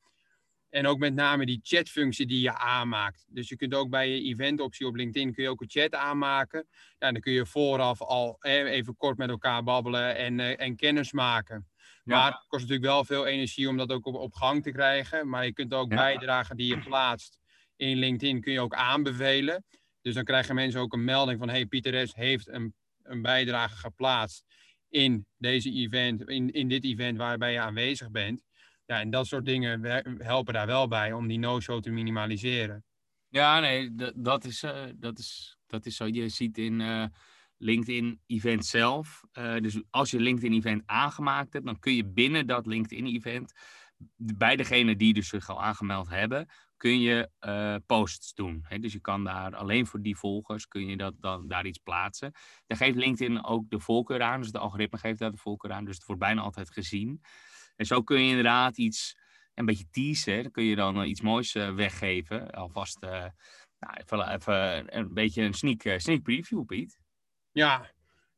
En 0.68 0.86
ook 0.86 0.98
met 0.98 1.14
name 1.14 1.46
die 1.46 1.60
chatfunctie 1.62 2.26
die 2.26 2.40
je 2.40 2.58
aanmaakt. 2.58 3.26
Dus 3.28 3.48
je 3.48 3.56
kunt 3.56 3.74
ook 3.74 3.90
bij 3.90 4.08
je 4.08 4.22
eventoptie 4.22 4.86
op 4.86 4.94
LinkedIn 4.94 5.32
kun 5.32 5.42
je 5.42 5.48
ook 5.48 5.60
een 5.60 5.70
chat 5.70 5.94
aanmaken. 5.94 6.68
Ja, 6.98 7.12
dan 7.12 7.20
kun 7.20 7.32
je 7.32 7.46
vooraf 7.46 8.02
al 8.02 8.36
even 8.40 8.96
kort 8.96 9.16
met 9.16 9.28
elkaar 9.28 9.62
babbelen 9.62 10.16
en, 10.16 10.38
uh, 10.38 10.60
en 10.60 10.76
kennis 10.76 11.12
maken. 11.12 11.68
Ja. 12.04 12.16
Maar 12.16 12.32
het 12.32 12.46
kost 12.46 12.62
natuurlijk 12.62 12.92
wel 12.92 13.04
veel 13.04 13.26
energie 13.26 13.68
om 13.68 13.76
dat 13.76 13.90
ook 13.90 14.06
op, 14.06 14.14
op 14.14 14.34
gang 14.34 14.62
te 14.62 14.72
krijgen. 14.72 15.28
Maar 15.28 15.44
je 15.44 15.52
kunt 15.52 15.74
ook 15.74 15.90
ja. 15.90 15.96
bijdragen 15.96 16.56
die 16.56 16.68
je 16.68 16.78
plaatst 16.78 17.38
in 17.76 17.96
LinkedIn 17.96 18.40
kun 18.40 18.52
je 18.52 18.60
ook 18.60 18.74
aanbevelen. 18.74 19.64
Dus 20.00 20.14
dan 20.14 20.24
krijgen 20.24 20.54
mensen 20.54 20.80
ook 20.80 20.92
een 20.92 21.04
melding 21.04 21.38
van... 21.38 21.48
hey, 21.48 21.66
Pieter 21.66 22.08
S. 22.08 22.14
heeft 22.14 22.48
een, 22.48 22.74
een 23.02 23.22
bijdrage 23.22 23.76
geplaatst 23.76 24.44
in 24.88 25.26
deze 25.36 25.70
event, 25.70 26.28
in, 26.28 26.52
in 26.52 26.68
dit 26.68 26.84
event 26.84 27.18
waarbij 27.18 27.52
je 27.52 27.60
aanwezig 27.60 28.10
bent. 28.10 28.42
Ja, 28.84 29.00
en 29.00 29.10
dat 29.10 29.26
soort 29.26 29.44
dingen 29.44 29.82
helpen 30.22 30.54
daar 30.54 30.66
wel 30.66 30.88
bij 30.88 31.12
om 31.12 31.26
die 31.26 31.38
no-show 31.38 31.82
te 31.82 31.90
minimaliseren. 31.90 32.84
Ja, 33.28 33.60
nee, 33.60 33.94
dat 34.14 34.44
is, 34.44 34.62
uh, 34.62 34.84
dat 34.94 35.18
is, 35.18 35.58
dat 35.66 35.86
is 35.86 35.96
zo. 35.96 36.06
Je 36.06 36.28
ziet 36.28 36.58
in 36.58 36.80
uh, 36.80 37.04
LinkedIn-event 37.56 38.66
zelf. 38.66 39.22
Uh, 39.32 39.56
dus 39.56 39.80
als 39.90 40.10
je 40.10 40.20
LinkedIn-event 40.20 40.82
aangemaakt 40.86 41.52
hebt, 41.52 41.66
dan 41.66 41.78
kun 41.78 41.94
je 41.94 42.04
binnen 42.04 42.46
dat 42.46 42.66
LinkedIn-event 42.66 43.52
bij 44.16 44.56
degene 44.56 44.96
die 44.96 45.14
dus 45.14 45.28
zich 45.28 45.50
al 45.50 45.62
aangemeld 45.62 46.08
hebben, 46.08 46.48
kun 46.76 47.00
je 47.00 47.30
uh, 47.40 47.76
posts 47.86 48.34
doen. 48.34 48.64
Hè? 48.68 48.78
Dus 48.78 48.92
je 48.92 49.00
kan 49.00 49.24
daar 49.24 49.56
alleen 49.56 49.86
voor 49.86 50.02
die 50.02 50.16
volgers 50.16 50.68
kun 50.68 50.86
je 50.86 50.96
dat, 50.96 51.14
dan, 51.20 51.48
daar 51.48 51.66
iets 51.66 51.78
plaatsen. 51.78 52.32
Daar 52.66 52.78
geeft 52.78 52.96
LinkedIn 52.96 53.44
ook 53.44 53.70
de 53.70 53.80
voorkeur 53.80 54.22
aan. 54.22 54.40
Dus 54.40 54.50
de 54.50 54.58
algoritme 54.58 54.98
geeft 54.98 55.18
daar 55.18 55.30
de 55.30 55.36
voorkeur 55.36 55.72
aan. 55.72 55.84
Dus 55.84 55.94
het 55.94 56.06
wordt 56.06 56.22
bijna 56.22 56.40
altijd 56.40 56.70
gezien. 56.70 57.20
En 57.76 57.86
zo 57.86 58.02
kun 58.02 58.22
je 58.22 58.28
inderdaad 58.28 58.78
iets, 58.78 59.18
een 59.54 59.64
beetje 59.64 59.90
teasen. 59.90 60.42
Dan 60.42 60.52
kun 60.52 60.64
je 60.64 60.76
dan 60.76 61.00
uh, 61.00 61.08
iets 61.08 61.20
moois 61.20 61.54
uh, 61.54 61.74
weggeven. 61.74 62.50
Alvast 62.50 63.00
nou, 63.00 63.96
even, 63.96 64.32
even, 64.32 64.96
een 64.96 65.14
beetje 65.14 65.42
een 65.42 65.54
sneak, 65.54 66.00
sneak 66.00 66.22
preview, 66.22 66.64
Piet. 66.64 66.98
Ja, 67.52 67.90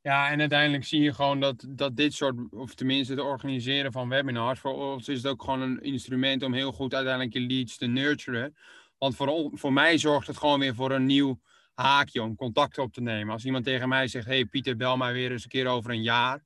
ja, 0.08 0.30
en 0.30 0.40
uiteindelijk 0.40 0.84
zie 0.84 1.02
je 1.02 1.14
gewoon 1.14 1.40
dat, 1.40 1.64
dat 1.68 1.96
dit 1.96 2.14
soort, 2.14 2.36
of 2.50 2.74
tenminste 2.74 3.12
het 3.12 3.22
organiseren 3.22 3.92
van 3.92 4.08
webinars, 4.08 4.60
voor 4.60 4.74
ons 4.74 5.08
is 5.08 5.16
het 5.16 5.32
ook 5.32 5.42
gewoon 5.42 5.60
een 5.60 5.82
instrument 5.82 6.42
om 6.42 6.52
heel 6.52 6.72
goed 6.72 6.94
uiteindelijk 6.94 7.34
je 7.34 7.40
leads 7.40 7.76
te 7.76 7.86
nurturen. 7.86 8.56
Want 8.98 9.16
voor, 9.16 9.50
voor 9.52 9.72
mij 9.72 9.98
zorgt 9.98 10.26
het 10.26 10.36
gewoon 10.36 10.60
weer 10.60 10.74
voor 10.74 10.90
een 10.90 11.06
nieuw 11.06 11.40
haakje 11.74 12.22
om 12.22 12.36
contact 12.36 12.78
op 12.78 12.92
te 12.92 13.00
nemen. 13.00 13.32
Als 13.32 13.44
iemand 13.44 13.64
tegen 13.64 13.88
mij 13.88 14.08
zegt, 14.08 14.26
hey 14.26 14.44
Pieter, 14.44 14.76
bel 14.76 14.96
mij 14.96 15.12
weer 15.12 15.30
eens 15.32 15.42
een 15.42 15.48
keer 15.48 15.66
over 15.66 15.90
een 15.90 16.02
jaar. 16.02 16.44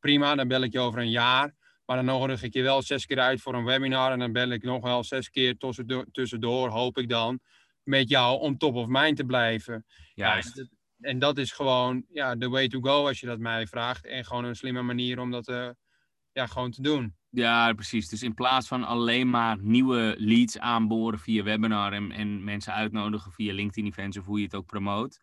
Prima, 0.00 0.34
dan 0.34 0.48
bel 0.48 0.62
ik 0.62 0.72
je 0.72 0.80
over 0.80 1.00
een 1.00 1.10
jaar. 1.10 1.54
Maar 1.86 1.96
dan 1.96 2.04
nodig 2.04 2.42
ik 2.42 2.52
je 2.52 2.62
wel 2.62 2.82
zes 2.82 3.06
keer 3.06 3.20
uit 3.20 3.40
voor 3.40 3.54
een 3.54 3.64
webinar. 3.64 4.12
En 4.12 4.18
dan 4.18 4.32
bel 4.32 4.50
ik 4.50 4.62
nog 4.62 4.82
wel 4.82 5.04
zes 5.04 5.30
keer 5.30 5.56
tussendoor, 5.56 6.06
tussendoor 6.12 6.68
hoop 6.68 6.98
ik 6.98 7.08
dan, 7.08 7.40
met 7.82 8.08
jou 8.08 8.40
om 8.40 8.58
top 8.58 8.74
of 8.74 8.86
mind 8.88 9.16
te 9.16 9.24
blijven. 9.24 9.84
Juist. 10.14 10.56
Ja, 10.56 10.64
en 11.04 11.18
dat 11.18 11.38
is 11.38 11.52
gewoon 11.52 12.04
ja, 12.08 12.36
the 12.36 12.48
way 12.48 12.68
to 12.68 12.80
go 12.80 13.06
als 13.06 13.20
je 13.20 13.26
dat 13.26 13.38
mij 13.38 13.66
vraagt. 13.66 14.06
En 14.06 14.24
gewoon 14.24 14.44
een 14.44 14.56
slimme 14.56 14.82
manier 14.82 15.18
om 15.18 15.30
dat 15.30 15.48
uh, 15.48 15.68
ja, 16.32 16.46
gewoon 16.46 16.70
te 16.70 16.82
doen. 16.82 17.16
Ja, 17.30 17.72
precies. 17.72 18.08
Dus 18.08 18.22
in 18.22 18.34
plaats 18.34 18.68
van 18.68 18.84
alleen 18.84 19.30
maar 19.30 19.58
nieuwe 19.60 20.14
leads 20.18 20.58
aanboren 20.58 21.18
via 21.18 21.42
webinar 21.42 21.92
en, 21.92 22.12
en 22.12 22.44
mensen 22.44 22.72
uitnodigen 22.72 23.32
via 23.32 23.52
LinkedIn-events 23.52 24.16
of 24.16 24.24
hoe 24.24 24.38
je 24.38 24.44
het 24.44 24.54
ook 24.54 24.66
promoot, 24.66 25.20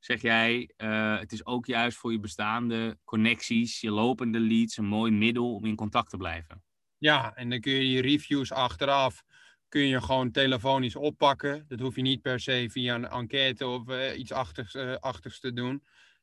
zeg 0.00 0.20
jij, 0.20 0.70
uh, 0.76 1.18
het 1.18 1.32
is 1.32 1.46
ook 1.46 1.66
juist 1.66 1.96
voor 1.98 2.12
je 2.12 2.20
bestaande 2.20 2.98
connecties, 3.04 3.80
je 3.80 3.90
lopende 3.90 4.40
leads, 4.40 4.76
een 4.76 4.84
mooi 4.84 5.12
middel 5.12 5.54
om 5.54 5.64
in 5.64 5.76
contact 5.76 6.10
te 6.10 6.16
blijven. 6.16 6.62
Ja, 6.98 7.34
en 7.34 7.50
dan 7.50 7.60
kun 7.60 7.72
je 7.72 7.90
je 7.90 8.00
reviews 8.00 8.52
achteraf 8.52 9.22
kun 9.72 9.86
je 9.86 10.02
gewoon 10.02 10.30
telefonisch 10.30 10.96
oppakken. 10.96 11.64
Dat 11.68 11.80
hoef 11.80 11.96
je 11.96 12.02
niet 12.02 12.22
per 12.22 12.40
se 12.40 12.66
via 12.70 12.94
een 12.94 13.08
enquête 13.08 13.66
of 13.66 13.88
uh, 13.88 14.18
iets 14.18 14.32
achtigs, 14.32 14.74
uh, 14.74 14.94
achtigs 14.94 15.40
te 15.40 15.52
doen. 15.52 15.82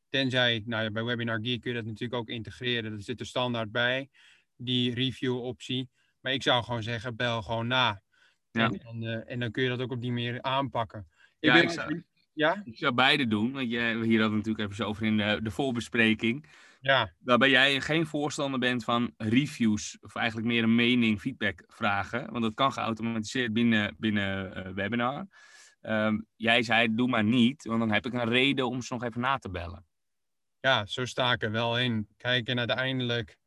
Tenzij, 0.09 0.63
nou 0.65 0.83
ja, 0.83 0.91
bij 0.91 1.03
Webinar 1.03 1.39
Geek 1.41 1.61
kun 1.61 1.71
je 1.71 1.77
dat 1.77 1.85
natuurlijk 1.85 2.21
ook 2.21 2.29
integreren. 2.29 2.91
Dat 2.91 3.03
zit 3.03 3.19
er 3.19 3.25
standaard 3.25 3.71
bij, 3.71 4.09
die 4.55 4.93
review 4.93 5.37
optie. 5.37 5.89
Maar 6.21 6.33
ik 6.33 6.43
zou 6.43 6.63
gewoon 6.63 6.83
zeggen, 6.83 7.15
bel 7.15 7.41
gewoon 7.41 7.67
na. 7.67 8.01
Ja. 8.51 8.69
En, 8.69 8.79
en, 8.79 9.01
uh, 9.01 9.31
en 9.31 9.39
dan 9.39 9.51
kun 9.51 9.63
je 9.63 9.69
dat 9.69 9.81
ook 9.81 9.91
op 9.91 10.01
die 10.01 10.11
manier 10.11 10.41
aanpakken. 10.41 11.07
Ik 11.39 11.49
ja, 11.49 11.61
ik 11.61 11.69
zou, 11.69 12.03
ja? 12.33 12.61
ik 12.63 12.77
zou 12.77 12.93
beide 12.93 13.27
doen. 13.27 13.51
Want 13.51 13.69
je, 13.69 13.79
hier 13.79 14.19
hadden 14.19 14.29
we 14.29 14.35
natuurlijk 14.35 14.59
even 14.59 14.75
zo 14.75 14.83
over 14.83 15.05
in 15.05 15.17
de, 15.17 15.39
de 15.43 15.51
voorbespreking. 15.51 16.45
Ja. 16.81 17.13
Waarbij 17.19 17.49
jij 17.49 17.81
geen 17.81 18.05
voorstander 18.07 18.59
bent 18.59 18.83
van 18.83 19.13
reviews, 19.17 19.97
of 20.01 20.15
eigenlijk 20.15 20.47
meer 20.47 20.63
een 20.63 20.75
mening, 20.75 21.19
feedback 21.19 21.63
vragen. 21.67 22.31
Want 22.31 22.43
dat 22.43 22.53
kan 22.53 22.73
geautomatiseerd 22.73 23.53
binnen, 23.53 23.95
binnen 23.97 24.57
uh, 24.57 24.73
webinar. 24.73 25.27
Um, 25.81 26.25
jij 26.35 26.63
zei, 26.63 26.95
doe 26.95 27.07
maar 27.07 27.23
niet, 27.23 27.63
want 27.63 27.79
dan 27.79 27.91
heb 27.91 28.05
ik 28.05 28.13
een 28.13 28.29
reden 28.29 28.67
om 28.67 28.81
ze 28.81 28.93
nog 28.93 29.03
even 29.03 29.21
na 29.21 29.37
te 29.37 29.49
bellen. 29.49 29.85
ja, 30.59 30.85
zo 30.85 31.05
sta 31.05 31.31
ik 31.31 31.43
er 31.43 31.51
wel 31.51 31.79
in. 31.79 32.07
Kijk, 32.17 32.47
en 32.47 32.59
uiteindelijk. 32.59 33.37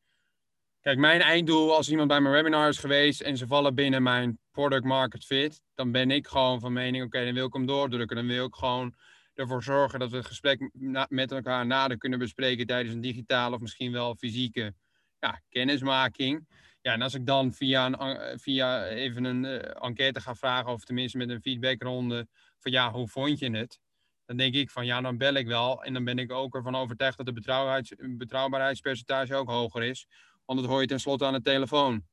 Kijk, 0.81 0.99
mijn 0.99 1.21
einddoel 1.21 1.77
als 1.77 1.91
iemand 1.91 2.09
bij 2.09 2.21
mijn 2.21 2.35
webinar 2.35 2.69
is 2.69 2.79
geweest 2.79 3.21
en 3.21 3.37
ze 3.37 3.47
vallen 3.47 3.75
binnen 3.75 4.03
mijn 4.03 4.39
product 4.51 4.85
market 4.85 5.25
fit, 5.25 5.63
dan 5.75 5.93
ben 5.93 6.11
ik 6.11 6.27
gewoon 6.27 6.61
van 6.61 6.73
mening, 6.73 7.05
oké, 7.05 7.25
dan 7.25 7.35
wil 7.35 7.47
ik 7.47 7.53
hem 7.53 7.67
doordrukken. 7.67 8.17
Dan 8.17 8.27
wil 8.27 8.47
ik 8.47 8.55
gewoon 8.55 8.95
ervoor 9.35 9.63
zorgen 9.63 9.99
dat 9.99 10.11
we 10.11 10.17
het 10.17 10.27
gesprek 10.27 10.71
met 11.09 11.33
elkaar 11.33 11.67
nader 11.67 11.99
kunnen 11.99 12.19
bespreken 12.19 12.67
tijdens 12.67 12.95
een 12.95 13.01
digitale 13.01 13.55
of 13.55 13.61
misschien 13.61 13.93
wel 13.93 14.15
fysieke 14.15 14.75
ja, 15.19 15.43
kennismaking. 15.49 16.47
Ja, 16.81 16.93
en 16.93 17.03
als 17.03 17.15
ik 17.15 17.27
dan 17.27 17.53
via, 17.53 17.87
een, 17.87 18.39
via 18.39 18.85
even 18.85 19.25
een 19.25 19.45
uh, 19.45 19.85
enquête 19.85 20.21
ga 20.21 20.35
vragen, 20.35 20.73
of 20.73 20.85
tenminste 20.85 21.19
met 21.19 21.29
een 21.29 21.41
feedbackronde, 21.41 22.29
van 22.59 22.73
ja, 22.73 22.93
hoe 22.93 23.09
vond 23.09 23.39
je 23.39 23.51
het? 23.51 23.81
Dan 24.25 24.37
denk 24.37 24.55
ik 24.55 24.71
van 24.71 24.87
ja, 24.87 25.01
dan 25.01 25.19
bel 25.19 25.35
ik 25.35 25.47
wel. 25.47 25.85
En 25.85 25.93
dan 25.93 26.05
ben 26.05 26.19
ik 26.19 26.33
ook 26.33 26.55
ervan 26.55 26.75
overtuigd 26.75 27.17
dat 27.17 27.27
de 27.27 27.33
betrouwbaarheids, 27.33 27.95
betrouwbaarheidspercentage 27.99 29.35
ook 29.35 29.49
hoger 29.49 29.83
is. 29.83 30.07
Want 30.45 30.61
dat 30.61 30.69
hoor 30.69 30.81
je 30.81 30.87
tenslotte 30.87 31.25
aan 31.25 31.33
de 31.33 31.43
telefoon. 31.43 32.07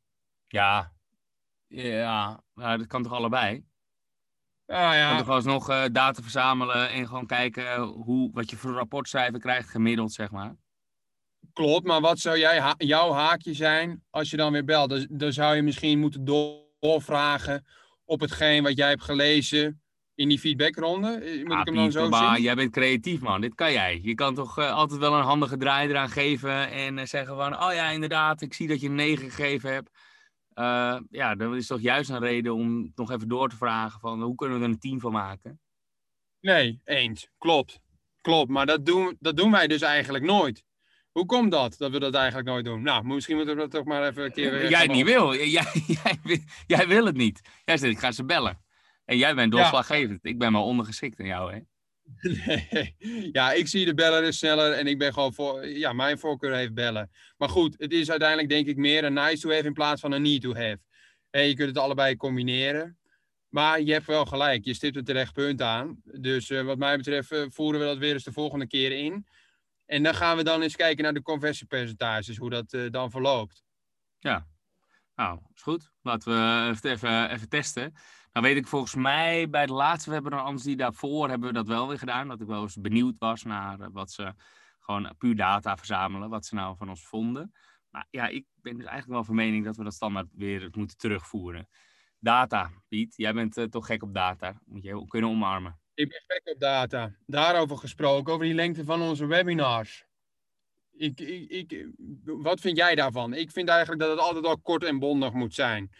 Ja, 0.47 0.93
ja, 1.67 2.43
nou, 2.53 2.77
dat 2.77 2.87
kan 2.87 3.03
toch 3.03 3.13
allebei? 3.13 3.63
Ja, 4.69 4.95
ja. 4.95 5.09
Kan 5.09 5.17
toch 5.17 5.35
alsnog 5.35 5.69
uh, 5.69 5.83
data 5.91 6.21
verzamelen 6.21 6.89
en 6.89 7.07
gewoon 7.07 7.25
kijken 7.25 7.81
hoe, 7.81 8.29
wat 8.33 8.49
je 8.49 8.55
voor 8.55 8.71
rapportcijfer 8.71 9.39
krijgt 9.39 9.69
gemiddeld, 9.69 10.11
zeg 10.11 10.31
maar. 10.31 10.55
Klopt, 11.53 11.87
maar 11.87 12.01
wat 12.01 12.19
zou 12.19 12.37
jij 12.37 12.59
ha 12.59 12.75
jouw 12.77 13.11
haakje 13.11 13.53
zijn 13.53 14.03
als 14.09 14.29
je 14.29 14.37
dan 14.37 14.51
weer 14.51 14.65
belt? 14.65 14.89
Dan, 14.89 15.07
dan 15.09 15.33
zou 15.33 15.55
je 15.55 15.61
misschien 15.61 15.99
moeten 15.99 16.25
doorvragen 16.25 17.65
op 18.05 18.19
hetgeen 18.19 18.63
wat 18.63 18.77
jij 18.77 18.89
hebt 18.89 19.03
gelezen 19.03 19.81
in 20.15 20.27
die 20.27 20.39
feedbackronde. 20.39 21.07
Eh, 21.07 21.43
moet 21.43 21.53
ah, 21.53 21.59
ik 21.59 21.65
hem 21.65 21.75
dan 21.75 21.91
zo 21.91 22.11
zien? 22.11 22.41
Jij 22.41 22.55
bent 22.55 22.71
creatief, 22.71 23.21
man. 23.21 23.41
Dit 23.41 23.55
kan 23.55 23.71
jij. 23.71 23.99
Je 24.03 24.15
kan 24.15 24.35
toch 24.35 24.59
uh, 24.59 24.73
altijd 24.73 24.99
wel 24.99 25.13
een 25.13 25.23
handige 25.23 25.57
draai 25.57 25.89
eraan 25.89 26.09
geven 26.09 26.71
en 26.71 26.97
uh, 26.97 27.05
zeggen 27.05 27.35
van... 27.35 27.63
Oh 27.63 27.73
ja, 27.73 27.89
inderdaad, 27.89 28.41
ik 28.41 28.53
zie 28.53 28.67
dat 28.67 28.81
je 28.81 28.87
een 28.87 28.95
9 28.95 29.31
gegeven 29.31 29.73
hebt. 29.73 29.89
Uh, 30.59 30.99
ja, 31.09 31.35
dan 31.35 31.55
is 31.55 31.67
toch 31.67 31.81
juist 31.81 32.09
een 32.09 32.19
reden 32.19 32.53
om 32.53 32.91
nog 32.95 33.11
even 33.11 33.27
door 33.27 33.49
te 33.49 33.55
vragen 33.55 33.99
van... 33.99 34.21
Hoe 34.21 34.35
kunnen 34.35 34.57
we 34.57 34.63
er 34.63 34.69
een 34.69 34.79
team 34.79 34.99
van 34.99 35.11
maken? 35.11 35.59
Nee, 36.39 36.81
eens. 36.83 37.29
Klopt. 37.37 37.79
Klopt, 38.21 38.49
maar 38.49 38.65
dat 38.65 38.85
doen, 38.85 39.17
dat 39.19 39.37
doen 39.37 39.51
wij 39.51 39.67
dus 39.67 39.81
eigenlijk 39.81 40.23
nooit. 40.23 40.63
Hoe 41.11 41.25
komt 41.25 41.51
dat, 41.51 41.75
dat 41.77 41.91
we 41.91 41.99
dat 41.99 42.13
eigenlijk 42.13 42.47
nooit 42.47 42.65
doen? 42.65 42.81
Nou, 42.81 43.05
misschien 43.05 43.35
moeten 43.35 43.55
we 43.55 43.61
dat 43.61 43.71
toch 43.71 43.85
maar 43.85 44.07
even 44.07 44.23
een 44.23 44.31
keer... 44.31 44.69
Jij 44.69 44.81
het 44.81 44.91
niet 44.91 45.05
wil. 45.05 45.35
Jij, 45.57 45.83
jij, 45.87 46.43
jij, 46.67 46.87
wil 46.87 47.05
het 47.05 47.15
niet. 47.15 47.41
Jij 47.65 47.77
zegt, 47.77 47.93
ik 47.93 47.99
ga 47.99 48.11
ze 48.11 48.25
bellen. 48.25 48.63
En 49.05 49.17
jij 49.17 49.35
bent 49.35 49.51
doorslaggevend. 49.51 50.25
Ik 50.25 50.37
ben 50.37 50.51
maar 50.51 50.61
ondergeschikt 50.61 51.19
aan 51.19 51.25
jou, 51.25 51.53
hè? 51.53 51.59
Nee. 52.45 52.95
Ja, 53.31 53.51
ik 53.51 53.67
zie 53.67 53.85
de 53.85 53.93
bellen 53.93 54.21
dus 54.21 54.37
sneller 54.37 54.71
en 54.71 54.87
ik 54.87 54.97
ben 54.97 55.13
gewoon 55.13 55.33
voor... 55.33 55.67
Ja, 55.67 55.93
mijn 55.93 56.19
voorkeur 56.19 56.55
heeft 56.55 56.73
bellen. 56.73 57.11
Maar 57.37 57.49
goed, 57.49 57.75
het 57.77 57.91
is 57.91 58.09
uiteindelijk 58.09 58.49
denk 58.49 58.67
ik 58.67 58.77
meer 58.77 59.03
een 59.03 59.13
nice 59.13 59.41
to 59.41 59.51
have 59.51 59.65
in 59.65 59.73
plaats 59.73 60.01
van 60.01 60.11
een 60.11 60.21
need 60.21 60.41
to 60.41 60.53
have. 60.53 60.79
Je 61.31 61.53
kunt 61.53 61.69
het 61.69 61.77
allebei 61.77 62.15
combineren. 62.15 62.97
Maar 63.49 63.81
je 63.81 63.91
hebt 63.91 64.05
wel 64.05 64.25
gelijk, 64.25 64.65
je 64.65 64.73
stipt 64.73 64.95
het 64.95 65.05
terecht 65.05 65.33
punt 65.33 65.61
aan. 65.61 66.01
Dus 66.03 66.49
uh, 66.49 66.61
wat 66.61 66.77
mij 66.77 66.97
betreft 66.97 67.31
uh, 67.31 67.45
voeren 67.49 67.79
we 67.79 67.85
dat 67.85 67.97
weer 67.97 68.13
eens 68.13 68.23
de 68.23 68.31
volgende 68.31 68.67
keer 68.67 68.91
in. 68.91 69.27
En 69.85 70.03
dan 70.03 70.15
gaan 70.15 70.37
we 70.37 70.43
dan 70.43 70.61
eens 70.61 70.75
kijken 70.75 71.03
naar 71.03 71.13
de 71.13 71.21
conversiepercentages, 71.21 72.37
hoe 72.37 72.49
dat 72.49 72.73
uh, 72.73 72.89
dan 72.91 73.11
verloopt. 73.11 73.63
Ja, 74.19 74.47
nou, 75.15 75.39
is 75.53 75.61
goed. 75.61 75.91
Laten 76.01 76.31
we 76.31 76.73
het 76.75 76.85
even, 76.85 77.29
even 77.31 77.49
testen. 77.49 77.93
Nou 78.33 78.45
weet 78.45 78.57
ik 78.57 78.67
volgens 78.67 78.95
mij 78.95 79.49
bij 79.49 79.65
de 79.65 79.73
laatste 79.73 80.09
webinar, 80.09 80.39
anders 80.39 80.63
die 80.63 80.75
daarvoor, 80.75 81.29
hebben 81.29 81.47
we 81.47 81.53
dat 81.53 81.67
wel 81.67 81.87
weer 81.87 81.97
gedaan. 81.97 82.27
Dat 82.27 82.41
ik 82.41 82.47
wel 82.47 82.61
eens 82.61 82.81
benieuwd 82.81 83.15
was 83.17 83.43
naar 83.43 83.79
eh, 83.79 83.87
wat 83.91 84.11
ze 84.11 84.33
gewoon 84.79 85.15
puur 85.17 85.35
data 85.35 85.77
verzamelen, 85.77 86.29
wat 86.29 86.45
ze 86.45 86.55
nou 86.55 86.77
van 86.77 86.89
ons 86.89 87.07
vonden. 87.07 87.53
Maar 87.89 88.05
ja, 88.09 88.27
ik 88.27 88.45
ben 88.55 88.73
dus 88.73 88.85
eigenlijk 88.85 89.13
wel 89.13 89.23
van 89.23 89.35
mening 89.35 89.65
dat 89.65 89.75
we 89.75 89.83
dat 89.83 89.93
standaard 89.93 90.27
weer 90.31 90.69
moeten 90.71 90.97
terugvoeren. 90.97 91.67
Data, 92.19 92.71
Piet, 92.87 93.13
jij 93.15 93.33
bent 93.33 93.57
uh, 93.57 93.65
toch 93.65 93.85
gek 93.85 94.03
op 94.03 94.13
data. 94.13 94.61
Moet 94.65 94.83
je 94.83 95.05
kunnen 95.07 95.29
omarmen. 95.29 95.79
Ik 95.93 96.09
ben 96.09 96.23
gek 96.27 96.53
op 96.53 96.59
data. 96.59 97.11
Daarover 97.25 97.77
gesproken, 97.77 98.33
over 98.33 98.45
die 98.45 98.53
lengte 98.53 98.85
van 98.85 99.01
onze 99.01 99.25
webinars. 99.25 100.05
Ik, 100.91 101.19
ik, 101.49 101.87
wat 102.23 102.59
vind 102.59 102.77
jij 102.77 102.95
daarvan? 102.95 103.33
Ik 103.33 103.51
vind 103.51 103.69
eigenlijk 103.69 104.01
dat 104.01 104.09
het 104.09 104.19
altijd 104.19 104.45
al 104.45 104.59
kort 104.59 104.83
en 104.83 104.99
bondig 104.99 105.33
moet 105.33 105.53
zijn. 105.53 105.91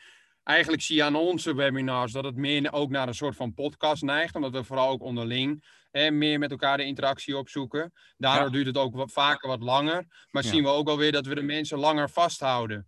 Eigenlijk 0.50 0.82
zie 0.82 0.96
je 0.96 1.04
aan 1.04 1.16
onze 1.16 1.56
webinars 1.56 2.12
dat 2.12 2.24
het 2.24 2.36
meer 2.36 2.74
ook 2.74 2.90
naar 2.90 3.08
een 3.08 3.14
soort 3.14 3.36
van 3.36 3.54
podcast 3.54 4.04
neigt. 4.04 4.36
Omdat 4.36 4.52
we 4.52 4.64
vooral 4.64 4.90
ook 4.90 5.02
onderling 5.02 5.66
hè, 5.92 6.12
meer 6.12 6.40
met 6.40 6.52
elkaar 6.52 6.78
de 6.78 6.84
interactie 6.84 7.38
opzoeken. 7.38 7.94
Daardoor 8.18 8.52
duurt 8.52 8.66
het 8.66 8.78
ook 8.78 8.96
wat, 8.96 9.12
vaker 9.12 9.50
wat 9.50 9.62
langer. 9.62 10.06
Maar 10.32 10.44
zien 10.44 10.64
we 10.64 10.70
ook 10.70 10.88
alweer 10.88 11.12
dat 11.12 11.26
we 11.26 11.36
de 11.36 11.42
mensen 11.42 11.78
langer 11.78 12.10
vasthouden. 12.10 12.88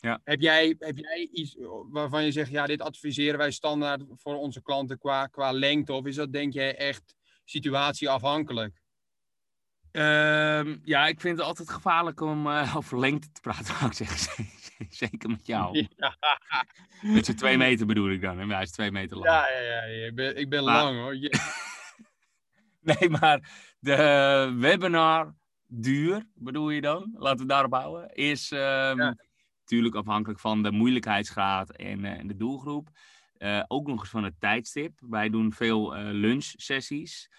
Ja. 0.00 0.20
Heb, 0.24 0.40
jij, 0.40 0.76
heb 0.78 0.98
jij 0.98 1.28
iets 1.32 1.56
waarvan 1.90 2.24
je 2.24 2.32
zegt, 2.32 2.50
ja, 2.50 2.66
dit 2.66 2.82
adviseren 2.82 3.38
wij 3.38 3.50
standaard 3.50 4.02
voor 4.14 4.34
onze 4.34 4.62
klanten 4.62 4.98
qua, 4.98 5.26
qua 5.26 5.52
lengte? 5.52 5.92
Of 5.92 6.06
is 6.06 6.16
dat, 6.16 6.32
denk 6.32 6.52
jij, 6.52 6.76
echt 6.76 7.14
situatieafhankelijk? 7.44 8.80
Um, 9.92 10.80
ja, 10.84 11.06
ik 11.06 11.20
vind 11.20 11.38
het 11.38 11.46
altijd 11.46 11.70
gevaarlijk 11.70 12.20
om 12.20 12.46
uh, 12.46 12.76
over 12.76 12.98
lengte 12.98 13.32
te 13.32 13.40
praten, 13.40 13.66
zou 13.76 13.86
ik 13.86 13.92
zeggen. 13.92 14.46
Zeker 14.88 15.30
met 15.30 15.46
jou. 15.46 15.74
Ja. 15.96 16.16
Met 17.02 17.26
z'n 17.26 17.34
twee 17.34 17.56
meter 17.56 17.86
bedoel 17.86 18.10
ik 18.10 18.20
dan. 18.20 18.38
Hè? 18.38 18.46
Hij 18.46 18.62
is 18.62 18.70
twee 18.70 18.90
meter 18.90 19.16
lang. 19.16 19.28
Ja, 19.28 19.48
ja, 19.48 19.84
ja. 19.84 20.06
Ik 20.06 20.14
ben, 20.14 20.36
ik 20.36 20.48
ben 20.48 20.62
lang 20.62 20.98
hoor. 20.98 21.16
nee, 22.98 23.10
maar 23.10 23.50
de 23.78 24.54
webinar 24.58 25.34
duur, 25.66 26.26
bedoel 26.34 26.70
je 26.70 26.80
dan? 26.80 27.14
Laten 27.14 27.40
we 27.40 27.46
daarop 27.46 27.72
houden. 27.72 28.14
Is 28.14 28.50
um, 28.50 29.16
natuurlijk 29.60 29.94
afhankelijk 29.94 30.40
van 30.40 30.62
de 30.62 30.70
moeilijkheidsgraad 30.70 31.70
en, 31.70 32.04
uh, 32.04 32.10
en 32.10 32.26
de 32.26 32.36
doelgroep. 32.36 32.88
Uh, 33.38 33.62
ook 33.66 33.86
nog 33.86 34.00
eens 34.00 34.10
van 34.10 34.24
het 34.24 34.40
tijdstip. 34.40 34.98
Wij 35.00 35.30
doen 35.30 35.52
veel 35.52 35.96
uh, 35.96 36.02
lunchsessies. 36.12 37.30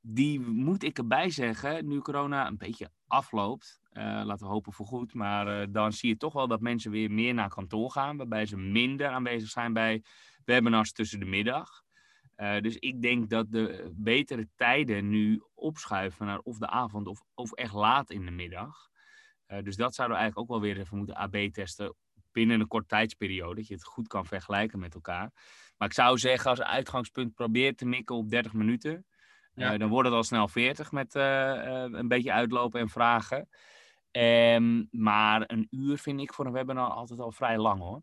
Die 0.00 0.40
moet 0.40 0.82
ik 0.82 0.98
erbij 0.98 1.30
zeggen, 1.30 1.88
nu 1.88 1.98
corona 1.98 2.46
een 2.46 2.56
beetje 2.56 2.90
afloopt. 3.06 3.80
Uh, 3.96 4.02
laten 4.24 4.46
we 4.46 4.52
hopen 4.52 4.72
voor 4.72 4.86
goed. 4.86 5.14
Maar 5.14 5.60
uh, 5.60 5.66
dan 5.70 5.92
zie 5.92 6.08
je 6.08 6.16
toch 6.16 6.32
wel 6.32 6.48
dat 6.48 6.60
mensen 6.60 6.90
weer 6.90 7.10
meer 7.10 7.34
naar 7.34 7.48
kantoor 7.48 7.90
gaan. 7.90 8.16
Waarbij 8.16 8.46
ze 8.46 8.56
minder 8.56 9.08
aanwezig 9.08 9.48
zijn 9.48 9.72
bij 9.72 10.02
webinars 10.44 10.92
tussen 10.92 11.18
de 11.18 11.24
middag. 11.24 11.84
Uh, 12.36 12.60
dus 12.60 12.76
ik 12.76 13.02
denk 13.02 13.30
dat 13.30 13.50
de 13.50 13.92
betere 13.94 14.48
tijden 14.54 15.08
nu 15.08 15.42
opschuiven 15.54 16.26
naar 16.26 16.38
of 16.38 16.58
de 16.58 16.66
avond 16.66 17.06
of, 17.06 17.22
of 17.34 17.52
echt 17.52 17.72
laat 17.72 18.10
in 18.10 18.24
de 18.24 18.30
middag. 18.30 18.88
dus 19.46 19.76
dat 19.76 19.94
zouden 19.94 20.16
we 20.16 20.22
eigenlijk 20.22 20.38
ook 20.38 20.48
wel 20.48 20.68
weer 20.68 20.78
even 20.80 20.96
moeten 20.96 21.16
AB-testen 21.16 21.94
binnen 22.32 22.60
een 22.60 22.68
kort 22.68 22.88
tijdsperiode. 22.88 23.54
Dat 23.54 23.66
je 23.66 23.74
het 23.74 23.84
goed 23.84 24.08
kan 24.08 24.26
vergelijken 24.26 24.78
met 24.78 24.94
elkaar. 24.94 25.32
Maar 25.76 25.88
ik 25.88 25.94
zou 25.94 26.18
zeggen, 26.18 26.50
als 26.50 26.62
uitgangspunt 26.62 27.34
probeer 27.34 27.74
te 27.76 27.86
mikken 27.86 28.16
op 28.16 28.30
30 28.30 28.52
minuten. 28.52 29.06
Ja. 29.54 29.76
dan 29.76 29.88
wordt 29.88 30.08
het 30.08 30.16
al 30.16 30.24
snel 30.24 30.48
40 30.48 30.92
met 30.92 31.14
een 31.14 32.08
beetje 32.08 32.32
uitlopen 32.32 32.80
en 32.80 32.88
vragen. 32.88 33.48
Um, 34.16 34.88
maar 34.90 35.44
een 35.46 35.66
uur 35.70 35.98
vind 35.98 36.20
ik 36.20 36.32
voor 36.32 36.46
een 36.46 36.52
webinar 36.52 36.90
altijd 36.90 37.20
al 37.20 37.32
vrij 37.32 37.58
lang 37.58 37.80
hoor. 37.80 38.02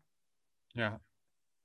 Ja. 0.66 1.00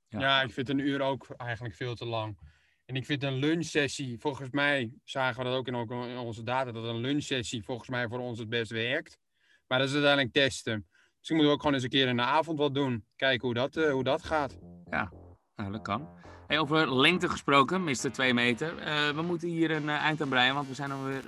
ja. 0.08 0.20
Ja, 0.20 0.42
ik 0.42 0.52
vind 0.52 0.68
een 0.68 0.78
uur 0.78 1.00
ook 1.00 1.26
eigenlijk 1.36 1.74
veel 1.74 1.94
te 1.94 2.06
lang. 2.06 2.38
En 2.84 2.96
ik 2.96 3.04
vind 3.04 3.22
een 3.22 3.34
lunchsessie, 3.34 4.18
volgens 4.18 4.50
mij 4.50 4.92
zagen 5.04 5.38
we 5.38 5.50
dat 5.50 5.58
ook 5.58 5.66
in, 5.66 5.74
onze 6.18 6.42
data, 6.42 6.72
dat 6.72 6.84
een 6.84 7.00
lunchsessie 7.00 7.64
volgens 7.64 7.88
mij 7.88 8.08
voor 8.08 8.18
ons 8.18 8.38
het 8.38 8.48
best 8.48 8.70
werkt. 8.70 9.18
Maar 9.66 9.78
dat 9.78 9.88
is 9.88 9.94
uiteindelijk 9.94 10.32
testen. 10.32 10.88
Misschien 11.18 11.36
moeten 11.36 11.46
we 11.46 11.52
ook 11.52 11.60
gewoon 11.60 11.74
eens 11.74 11.82
een 11.82 11.90
keer 11.90 12.08
in 12.08 12.16
de 12.16 12.22
avond 12.22 12.58
wat 12.58 12.74
doen. 12.74 13.06
Kijken 13.16 13.46
hoe 13.46 13.54
dat, 13.54 13.76
uh, 13.76 13.90
hoe 13.90 14.04
dat 14.04 14.22
gaat. 14.22 14.58
Ja, 14.90 15.12
nou, 15.56 15.72
dat 15.72 15.82
kan. 15.82 16.08
Hey, 16.46 16.58
over 16.58 16.94
lengte 16.94 17.28
gesproken, 17.28 17.84
Mr. 17.84 18.12
2 18.12 18.34
meter. 18.34 18.78
Uh, 18.78 19.10
we 19.14 19.22
moeten 19.22 19.48
hier 19.48 19.70
een 19.70 19.84
uh, 19.84 19.94
eind 19.94 20.22
aan 20.22 20.28
breien, 20.28 20.54
want 20.54 20.68
we 20.68 20.74
zijn 20.74 20.92
alweer 20.92 21.24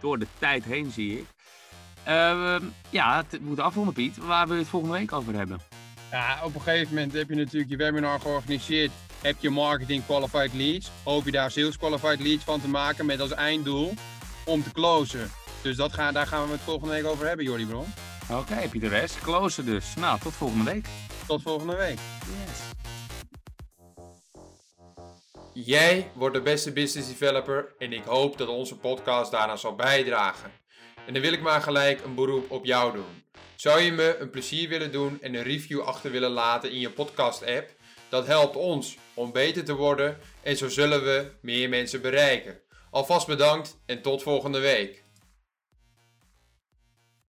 door 0.00 0.18
de 0.18 0.26
tijd 0.38 0.64
heen, 0.64 0.90
zie 0.90 1.18
ik. 1.18 1.26
Uh, 2.08 2.56
ja, 2.90 3.24
het 3.28 3.40
moet 3.40 3.60
afronden, 3.60 3.94
Piet. 3.94 4.16
Waar 4.16 4.46
wil 4.46 4.54
je 4.54 4.60
het 4.60 4.70
volgende 4.70 4.98
week 4.98 5.12
over 5.12 5.34
hebben? 5.34 5.60
Ja, 6.10 6.40
op 6.44 6.54
een 6.54 6.60
gegeven 6.60 6.94
moment 6.94 7.12
heb 7.12 7.28
je 7.28 7.34
natuurlijk 7.34 7.70
je 7.70 7.76
webinar 7.76 8.20
georganiseerd. 8.20 8.90
Heb 9.22 9.36
je 9.40 9.50
marketing 9.50 10.06
qualified 10.06 10.54
leads. 10.54 10.90
Hoop 11.02 11.24
je 11.24 11.30
daar 11.30 11.50
sales 11.50 11.78
qualified 11.78 12.20
leads 12.20 12.44
van 12.44 12.60
te 12.60 12.68
maken 12.68 13.06
met 13.06 13.20
als 13.20 13.32
einddoel 13.32 13.94
om 14.44 14.62
te 14.62 14.72
closen. 14.72 15.30
Dus 15.62 15.76
dat 15.76 15.92
gaan, 15.92 16.14
daar 16.14 16.26
gaan 16.26 16.46
we 16.46 16.52
het 16.52 16.60
volgende 16.60 16.94
week 16.94 17.04
over 17.04 17.26
hebben, 17.26 17.44
Jordi 17.44 17.66
Bron. 17.66 17.86
Oké, 18.30 18.40
okay, 18.40 18.68
Pieter 18.68 18.88
Rest. 18.88 19.20
Closen 19.20 19.64
dus. 19.64 19.94
Nou, 19.94 20.20
tot 20.20 20.32
volgende 20.32 20.64
week. 20.64 20.86
Tot 21.26 21.42
volgende 21.42 21.76
week. 21.76 21.98
Yes. 22.26 22.60
Jij 25.66 26.10
wordt 26.14 26.34
de 26.34 26.42
beste 26.42 26.72
business 26.72 27.08
developer 27.08 27.74
en 27.78 27.92
ik 27.92 28.04
hoop 28.04 28.38
dat 28.38 28.48
onze 28.48 28.76
podcast 28.76 29.30
daarna 29.30 29.56
zal 29.56 29.74
bijdragen. 29.74 30.50
En 31.08 31.14
dan 31.14 31.22
wil 31.22 31.32
ik 31.32 31.40
maar 31.40 31.62
gelijk 31.62 32.04
een 32.04 32.14
beroep 32.14 32.50
op 32.50 32.64
jou 32.64 32.92
doen. 32.92 33.24
Zou 33.56 33.80
je 33.80 33.92
me 33.92 34.16
een 34.18 34.30
plezier 34.30 34.68
willen 34.68 34.92
doen 34.92 35.18
en 35.22 35.34
een 35.34 35.42
review 35.42 35.80
achter 35.80 36.10
willen 36.10 36.30
laten 36.30 36.70
in 36.70 36.80
je 36.80 36.90
podcast-app? 36.90 37.70
Dat 38.08 38.26
helpt 38.26 38.56
ons 38.56 38.96
om 39.14 39.32
beter 39.32 39.64
te 39.64 39.74
worden 39.74 40.18
en 40.42 40.56
zo 40.56 40.68
zullen 40.68 41.04
we 41.04 41.32
meer 41.40 41.68
mensen 41.68 42.02
bereiken. 42.02 42.60
Alvast 42.90 43.26
bedankt 43.26 43.78
en 43.86 44.02
tot 44.02 44.22
volgende 44.22 44.58
week. 44.58 45.04